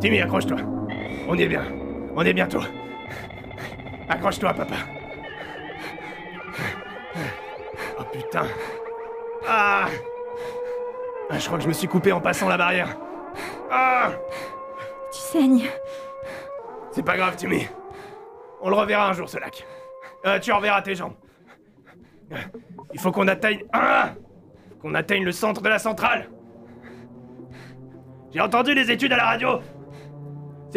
Timmy, 0.00 0.20
accroche-toi. 0.20 0.58
On 1.28 1.34
y 1.36 1.42
est 1.42 1.48
bien. 1.48 1.64
On 2.14 2.22
est 2.22 2.32
bientôt. 2.32 2.60
Accroche-toi, 4.08 4.52
papa. 4.54 4.74
Oh 7.98 8.02
putain. 8.12 8.44
Ah 9.48 9.86
Ah, 11.30 11.38
Je 11.38 11.46
crois 11.46 11.58
que 11.58 11.64
je 11.64 11.68
me 11.68 11.72
suis 11.72 11.88
coupé 11.88 12.12
en 12.12 12.20
passant 12.20 12.48
la 12.48 12.56
barrière. 12.56 12.96
Ah 13.70 14.12
Tu 15.12 15.18
saignes. 15.18 15.64
C'est 16.92 17.04
pas 17.04 17.16
grave, 17.16 17.36
Timmy. 17.36 17.66
On 18.60 18.70
le 18.70 18.76
reverra 18.76 19.08
un 19.08 19.12
jour, 19.12 19.28
ce 19.28 19.38
lac. 19.38 19.66
Euh, 20.24 20.38
tu 20.38 20.52
reverras 20.52 20.82
tes 20.82 20.94
jambes. 20.94 21.14
Il 22.92 23.00
faut 23.00 23.12
qu'on 23.12 23.28
atteigne... 23.28 23.64
Ah 23.72 24.10
Qu'on 24.80 24.94
atteigne 24.94 25.24
le 25.24 25.32
centre 25.32 25.60
de 25.62 25.68
la 25.68 25.78
centrale. 25.78 26.28
J'ai 28.32 28.40
entendu 28.40 28.74
les 28.74 28.90
études 28.90 29.12
à 29.12 29.16
la 29.16 29.24
radio. 29.24 29.60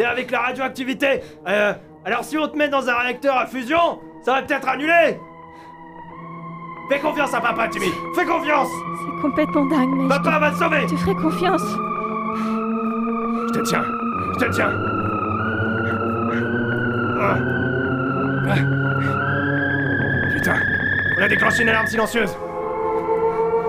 C'est 0.00 0.06
avec 0.06 0.30
la 0.30 0.40
radioactivité. 0.40 1.20
Euh, 1.46 1.74
alors 2.06 2.24
si 2.24 2.38
on 2.38 2.48
te 2.48 2.56
met 2.56 2.70
dans 2.70 2.88
un 2.88 2.94
réacteur 3.00 3.36
à 3.36 3.44
fusion, 3.44 4.00
ça 4.22 4.32
va 4.32 4.40
peut-être 4.40 4.66
annuler. 4.66 5.20
Fais 6.90 7.00
confiance 7.00 7.34
à 7.34 7.40
papa, 7.42 7.68
Timmy. 7.68 7.90
Fais 8.14 8.24
confiance. 8.24 8.68
C'est 9.04 9.20
complètement 9.20 9.66
dingue, 9.66 9.90
mais 9.90 10.08
Papa 10.08 10.38
va 10.38 10.50
te 10.52 10.56
sauver. 10.56 10.86
te, 10.86 10.92
te 10.92 10.96
ferai 10.96 11.14
confiance. 11.16 11.62
Je 13.48 13.52
te 13.52 13.62
tiens. 13.62 13.84
Je 14.32 14.46
te 14.46 14.50
tiens. 14.50 14.72
Ah. 17.20 17.36
Putain, 20.32 20.56
on 21.18 21.22
a 21.22 21.28
déclenché 21.28 21.62
une 21.62 21.68
alarme 21.68 21.86
silencieuse. 21.86 22.34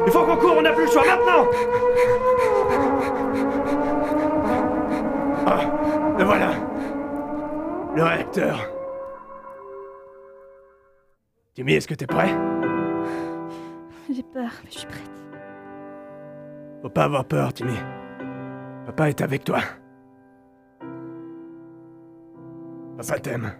Il 0.06 0.14
faut 0.14 0.24
qu'on 0.24 0.38
court, 0.38 0.56
on 0.58 0.62
n'a 0.62 0.72
plus 0.72 0.86
le 0.86 0.92
choix 0.92 1.04
maintenant 1.06 1.46
Le 7.94 8.04
réacteur. 8.04 8.70
Timmy, 11.54 11.74
est-ce 11.74 11.88
que 11.88 11.94
t'es 11.94 12.08
prêt? 12.08 12.30
J'ai 14.10 14.24
peur, 14.24 14.50
mais 14.64 14.72
je 14.72 14.78
suis 14.80 14.88
prête. 14.88 15.12
Faut 16.82 16.90
pas 16.90 17.04
avoir 17.04 17.26
peur, 17.26 17.54
Timmy. 17.54 17.76
Papa 18.86 19.10
est 19.10 19.22
avec 19.22 19.44
toi. 19.44 19.60
Papa 22.98 23.20
t'aime. 23.20 23.52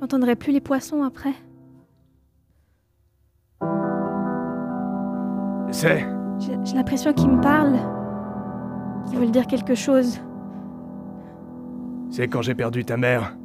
J'entendrai 0.00 0.34
plus 0.34 0.52
les 0.52 0.60
poissons 0.60 1.02
après. 1.02 1.34
Je 5.68 5.72
sais. 5.72 6.06
J'ai 6.38 6.56
j'ai 6.64 6.74
l'impression 6.74 7.12
qu'ils 7.12 7.30
me 7.30 7.42
parlent. 7.42 7.78
Qu'ils 9.06 9.18
veulent 9.18 9.30
dire 9.30 9.46
quelque 9.46 9.74
chose. 9.74 10.18
C'est 12.10 12.28
quand 12.28 12.40
j'ai 12.40 12.54
perdu 12.54 12.84
ta 12.84 12.96
mère. 12.96 13.36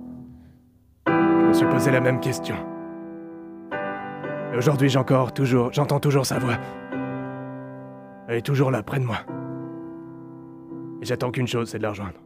Je 1.53 1.59
me 1.59 1.65
suis 1.65 1.71
posé 1.71 1.91
la 1.91 2.01
même 2.01 2.19
question. 2.19 2.55
Aujourd'hui, 4.57 4.97
encore 4.97 5.31
toujours, 5.33 5.71
j'entends 5.71 5.99
toujours 5.99 6.25
sa 6.25 6.39
voix. 6.39 6.55
Elle 8.27 8.37
est 8.37 8.41
toujours 8.41 8.71
là, 8.71 8.81
près 8.81 8.99
de 8.99 9.05
moi. 9.05 9.17
Et 10.99 11.05
j'attends 11.05 11.29
qu'une 11.29 11.45
chose, 11.45 11.69
c'est 11.69 11.77
de 11.77 11.83
la 11.83 11.89
rejoindre. 11.89 12.17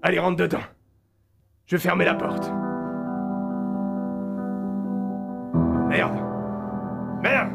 Allez, 0.00 0.18
rentre 0.18 0.36
dedans. 0.36 0.62
Je 1.66 1.76
vais 1.76 1.82
fermer 1.82 2.06
la 2.06 2.14
porte. 2.14 2.50
Merde. 5.90 6.16
Merde. 7.22 7.50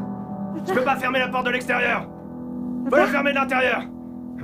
Je 0.68 0.72
peux 0.72 0.84
pas 0.84 0.94
fermer 0.94 1.18
la 1.18 1.28
porte 1.28 1.46
de 1.46 1.50
l'extérieur. 1.50 2.08
Faut 2.88 2.96
la 2.96 3.06
fermer 3.06 3.32
de 3.32 3.38
l'intérieur. 3.38 3.82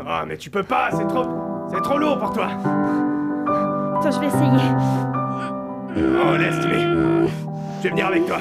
Ah, 0.05 0.25
mais 0.27 0.39
tu 0.39 0.51
peux 0.51 0.65
pas, 0.65 0.91
c'est 0.91 1.07
trop, 1.07 1.25
c'est 1.69 1.83
trop 1.83 1.99
lourd 1.99 2.19
pour 2.19 2.33
toi. 2.33 2.49
Attends, 3.97 4.11
je 4.11 4.19
vais 4.19 4.27
essayer. 4.27 5.16
Oh, 5.97 6.37
laisse 6.37 6.61
Timmy. 6.61 6.83
Je 7.79 7.83
vais 7.85 7.89
venir 7.91 8.07
avec 8.07 8.27
toi. 8.27 8.39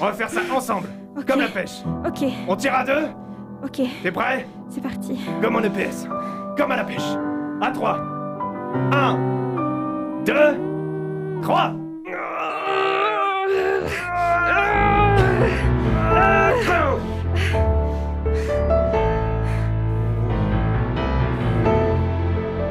On 0.00 0.06
va 0.06 0.12
faire 0.12 0.30
ça 0.30 0.40
ensemble, 0.54 0.88
comme 1.26 1.40
la 1.40 1.48
pêche. 1.48 1.82
Ok, 2.06 2.24
On 2.46 2.56
tire 2.56 2.74
à 2.74 2.84
deux 2.84 3.08
ok, 3.64 3.82
T'es 4.02 4.12
prêt? 4.12 4.46
C'est 4.70 4.80
parti. 4.82 5.18
Comme 5.42 5.56
en 5.56 5.62
EPS. 5.62 6.06
Comme 6.56 6.70
à 6.70 6.76
la 6.76 6.84
pêche. 6.84 7.02
À 7.60 7.70
trois. 7.70 7.98
Un. 8.92 9.18
Deux. 10.24 10.56
Trois. 11.42 11.72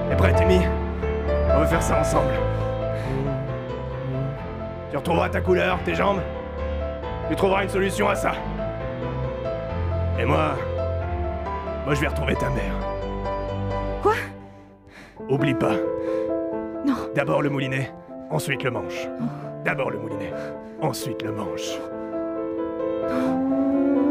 T'es 0.10 0.16
prêt, 0.16 0.34
Timmy? 0.34 0.62
On 1.54 1.60
va 1.60 1.66
faire 1.66 1.82
ça 1.82 2.00
ensemble. 2.00 2.47
Tu 4.90 4.98
retrouveras 4.98 5.30
ta 5.30 5.42
couleur, 5.42 5.80
tes 5.84 5.96
jambes. 5.96 6.22
Tu 7.30 7.36
trouveras 7.36 7.64
une 7.64 7.70
solution 7.70 8.08
à 8.08 8.16
ça. 8.16 8.32
Et 10.20 10.26
moi, 10.26 10.56
moi 11.86 11.94
je 11.94 12.02
vais 12.02 12.08
retrouver 12.08 12.36
ta 12.36 12.50
mère. 12.50 12.74
Quoi? 14.02 14.14
Oublie 15.30 15.54
pas. 15.54 15.76
Non. 16.86 16.96
D'abord 17.16 17.42
le 17.42 17.50
moulinet, 17.50 17.92
ensuite 18.30 18.64
le 18.64 18.72
manche. 18.72 19.08
D'abord 19.66 19.92
le 19.92 20.00
moulinet, 20.00 20.32
ensuite 20.82 21.22
le 21.22 21.32
manche. 21.34 21.78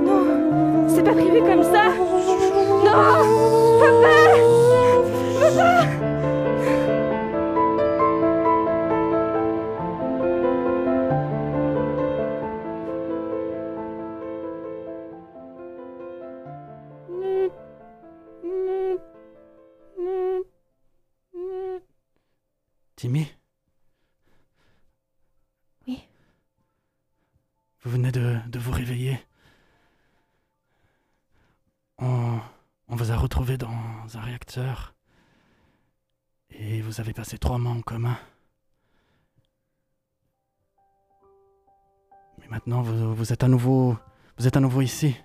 Non, 0.05 0.87
c'est 0.89 1.03
pas 1.03 1.13
prévu 1.13 1.41
comme 1.41 1.63
ça. 1.63 1.89
Non, 2.85 2.93
papa, 3.81 4.15
papa. 5.41 6.06
Et 36.51 36.81
vous 36.81 37.01
avez 37.01 37.13
passé 37.13 37.39
trois 37.39 37.59
mois 37.59 37.73
en 37.73 37.83
commun. 37.83 38.17
Mais 42.39 42.49
maintenant, 42.49 42.83
vous, 42.83 43.15
vous 43.15 43.33
êtes 43.33 43.45
à 43.45 43.49
nouveau. 43.49 43.97
Vous 44.39 44.47
êtes 44.47 44.57
à 44.57 44.61
nouveau 44.61 44.81
ici. 44.81 45.17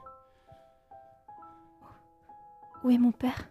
Où 2.83 2.89
est 2.89 2.97
mon 2.97 3.11
père? 3.11 3.47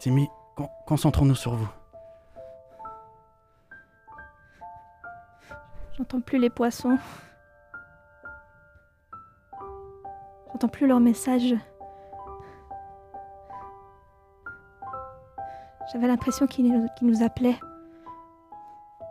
Timmy, 0.00 0.28
con- 0.56 0.70
concentrons-nous 0.86 1.34
sur 1.36 1.54
vous. 1.54 1.68
J'entends 5.96 6.20
plus 6.20 6.38
les 6.38 6.50
poissons. 6.50 6.98
J'entends 10.48 10.68
plus 10.68 10.86
leurs 10.86 11.00
messages. 11.00 11.54
J'avais 15.94 16.08
l'impression 16.08 16.48
qu'ils 16.48 16.72
nous, 17.02 17.22
appelaient. 17.22 17.54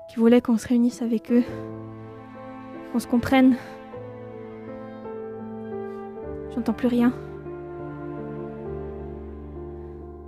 Qu'ils 0.10 0.20
voulaient 0.20 0.42
qu'on 0.42 0.58
se 0.58 0.68
réunisse 0.68 1.02
avec 1.02 1.32
eux. 1.32 1.46
Qu'on 2.92 3.00
se 3.00 3.08
comprenne. 3.08 3.56
J'entends 6.54 6.74
plus 6.74 6.90
rien. 6.90 7.14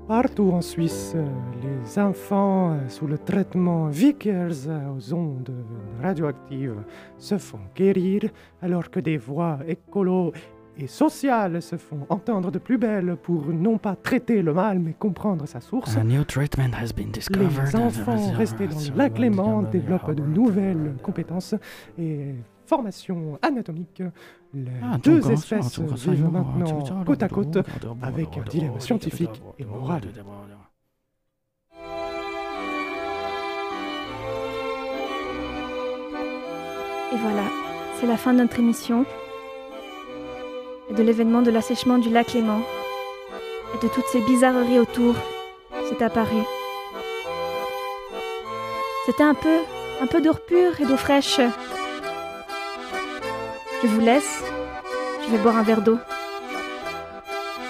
Partout 0.08 0.52
en 0.54 0.62
Suisse, 0.62 1.14
les 1.62 2.00
enfants 2.00 2.78
sous 2.88 3.08
le 3.08 3.18
traitement 3.18 3.88
Vickers 3.88 4.70
aux 4.96 5.14
ondes 5.14 5.52
radioactives 6.02 6.82
se 7.18 7.38
font 7.38 7.60
guérir, 7.76 8.22
alors 8.62 8.90
que 8.90 9.02
des 9.02 9.18
voix 9.18 9.60
écolo 9.68 10.32
et 10.78 10.88
sociales 10.88 11.62
se 11.62 11.78
font 11.78 12.06
entendre 12.10 12.52
de 12.52 12.60
plus 12.60 12.78
belle 12.78 13.16
pour 13.22 13.48
non 13.48 13.78
pas 13.78 13.96
traiter 13.96 14.42
le 14.42 14.54
mal, 14.54 14.80
mais 14.80 14.94
comprendre 14.94 15.46
sa 15.48 15.62
source. 15.62 15.98
Les 15.98 17.76
enfants 17.76 18.32
restés 18.32 18.68
dans 18.68 18.80
le 18.80 18.98
lac 18.98 19.18
Léman 19.18 19.64
développent 19.64 20.12
de 20.14 20.24
nouvelles 20.24 20.96
compétences 21.02 21.56
et 21.98 22.36
formations 22.66 23.38
anatomiques. 23.42 24.04
Les 24.54 24.72
Ah, 24.82 24.98
deux 24.98 25.32
espèces 25.32 25.80
vivent 25.80 26.30
maintenant 26.32 27.04
côte 27.06 27.24
à 27.24 27.30
côte 27.30 27.58
avec 28.02 28.38
un 28.38 28.44
dilemme 28.50 28.80
scientifique 28.80 29.42
et 29.60 29.66
moral. 29.66 30.02
Et 37.14 37.18
voilà, 37.18 37.44
c'est 38.00 38.08
la 38.08 38.18
fin 38.18 38.34
de 38.34 38.40
notre 38.40 38.60
émission. 38.60 39.06
Et 40.90 40.94
de 40.94 41.04
l'événement 41.04 41.42
de 41.42 41.52
l'assèchement 41.52 41.98
du 41.98 42.10
lac 42.10 42.34
Léman. 42.34 42.62
Et 43.74 43.84
de 43.84 43.92
toutes 43.92 44.08
ces 44.08 44.22
bizarreries 44.22 44.80
autour. 44.80 45.16
C'est 45.90 46.02
apparu. 46.02 46.42
C'était 49.06 49.24
un 49.24 49.36
peu, 49.36 49.58
un 50.02 50.08
peu 50.08 50.22
d'eau 50.22 50.34
pure 50.34 50.80
et 50.80 50.86
d'eau 50.86 50.98
fraîche. 50.98 51.40
Je 53.82 53.88
vous 53.88 54.00
laisse. 54.00 54.44
Je 55.26 55.32
vais 55.32 55.38
boire 55.38 55.58
un 55.58 55.64
verre 55.64 55.82
d'eau. 55.82 55.98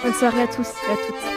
Bonne 0.02 0.14
soirée 0.14 0.42
à 0.42 0.46
tous 0.46 0.68
et 0.88 0.92
à 0.92 0.96
toutes. 0.96 1.35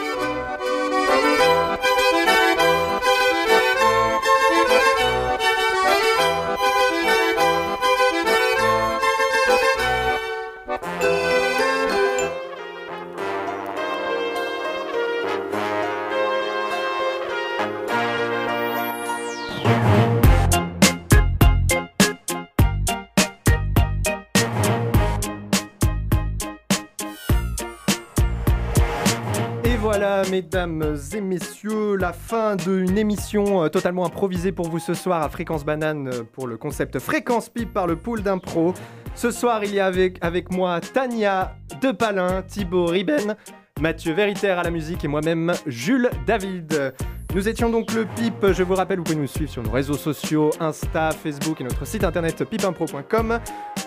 Mesdames 30.42 30.96
et 31.14 31.20
messieurs, 31.20 31.96
la 31.96 32.14
fin 32.14 32.56
d'une 32.56 32.96
émission 32.96 33.62
euh, 33.62 33.68
totalement 33.68 34.06
improvisée 34.06 34.52
pour 34.52 34.70
vous 34.70 34.78
ce 34.78 34.94
soir 34.94 35.22
à 35.22 35.28
Fréquence 35.28 35.66
Banane 35.66 36.08
euh, 36.08 36.22
pour 36.32 36.46
le 36.46 36.56
concept 36.56 36.98
Fréquence 36.98 37.50
Pipe 37.50 37.74
par 37.74 37.86
le 37.86 37.96
pool 37.96 38.22
d'impro. 38.22 38.72
Ce 39.14 39.30
soir, 39.32 39.62
il 39.64 39.74
y 39.74 39.80
a 39.80 39.84
avec, 39.84 40.16
avec 40.22 40.50
moi 40.50 40.80
Tania 40.80 41.56
Depalin, 41.82 42.40
Thibaut 42.40 42.86
Riben, 42.86 43.36
Mathieu 43.82 44.14
Véritaire 44.14 44.58
à 44.58 44.62
la 44.62 44.70
musique 44.70 45.04
et 45.04 45.08
moi-même 45.08 45.52
Jules 45.66 46.08
David. 46.26 46.94
Nous 47.32 47.48
étions 47.48 47.70
donc 47.70 47.92
le 47.92 48.06
PIP, 48.06 48.52
je 48.52 48.64
vous 48.64 48.74
rappelle, 48.74 48.98
vous 48.98 49.04
pouvez 49.04 49.16
nous 49.16 49.28
suivre 49.28 49.50
sur 49.50 49.62
nos 49.62 49.70
réseaux 49.70 49.96
sociaux, 49.96 50.50
Insta, 50.58 51.10
Facebook 51.12 51.60
et 51.60 51.64
notre 51.64 51.86
site 51.86 52.02
internet 52.02 52.44
pipimpro.com. 52.44 53.38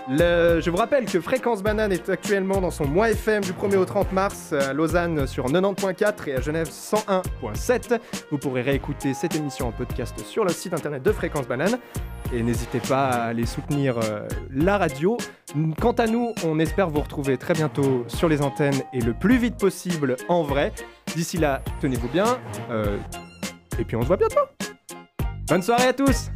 Je 0.10 0.70
vous 0.70 0.78
rappelle 0.78 1.06
que 1.06 1.20
Fréquence 1.20 1.62
Banane 1.62 1.92
est 1.92 2.08
actuellement 2.08 2.62
dans 2.62 2.72
son 2.72 2.86
mois 2.88 3.12
FM 3.12 3.44
du 3.44 3.52
1er 3.52 3.76
au 3.76 3.84
30 3.86 4.14
mars 4.14 4.54
à 4.54 4.72
Lausanne 4.72 5.28
sur 5.28 5.46
90.4 5.48 6.30
et 6.30 6.36
à 6.36 6.42
Genève 6.42 6.70
101.7. 6.70 8.00
Vous 8.32 8.38
pourrez 8.38 8.62
réécouter 8.62 9.14
cette 9.14 9.36
émission 9.36 9.68
en 9.68 9.72
podcast 9.74 10.18
sur 10.26 10.46
le 10.46 10.52
site 10.52 10.74
internet 10.74 11.04
de 11.04 11.12
Fréquence 11.12 11.48
Banane. 11.48 11.78
Et 12.32 12.42
n'hésitez 12.44 12.80
pas 12.80 13.10
à 13.10 13.24
aller 13.26 13.46
soutenir 13.46 13.98
euh, 13.98 14.26
la 14.52 14.78
radio. 14.78 15.18
Quant 15.82 15.92
à 15.92 16.08
nous, 16.08 16.34
on 16.46 16.58
espère 16.60 16.90
vous 16.90 17.02
retrouver 17.02 17.38
très 17.38 17.54
bientôt 17.54 18.06
sur 18.08 18.30
les 18.30 18.42
antennes 18.42 18.82
et 18.94 19.02
le 19.02 19.14
plus 19.14 19.38
vite 19.38 19.58
possible 19.58 20.16
en 20.30 20.44
vrai. 20.44 20.72
D'ici 21.14 21.38
là, 21.38 21.62
tenez-vous 21.82 22.08
bien. 22.08 22.40
euh, 22.72 22.98
et 23.80 23.86
puis 23.86 23.96
on 23.96 24.02
se 24.02 24.08
voit 24.08 24.18
bientôt. 24.18 24.46
Bonne 25.48 25.62
soirée 25.62 25.88
à 25.88 25.94
tous 25.94 26.30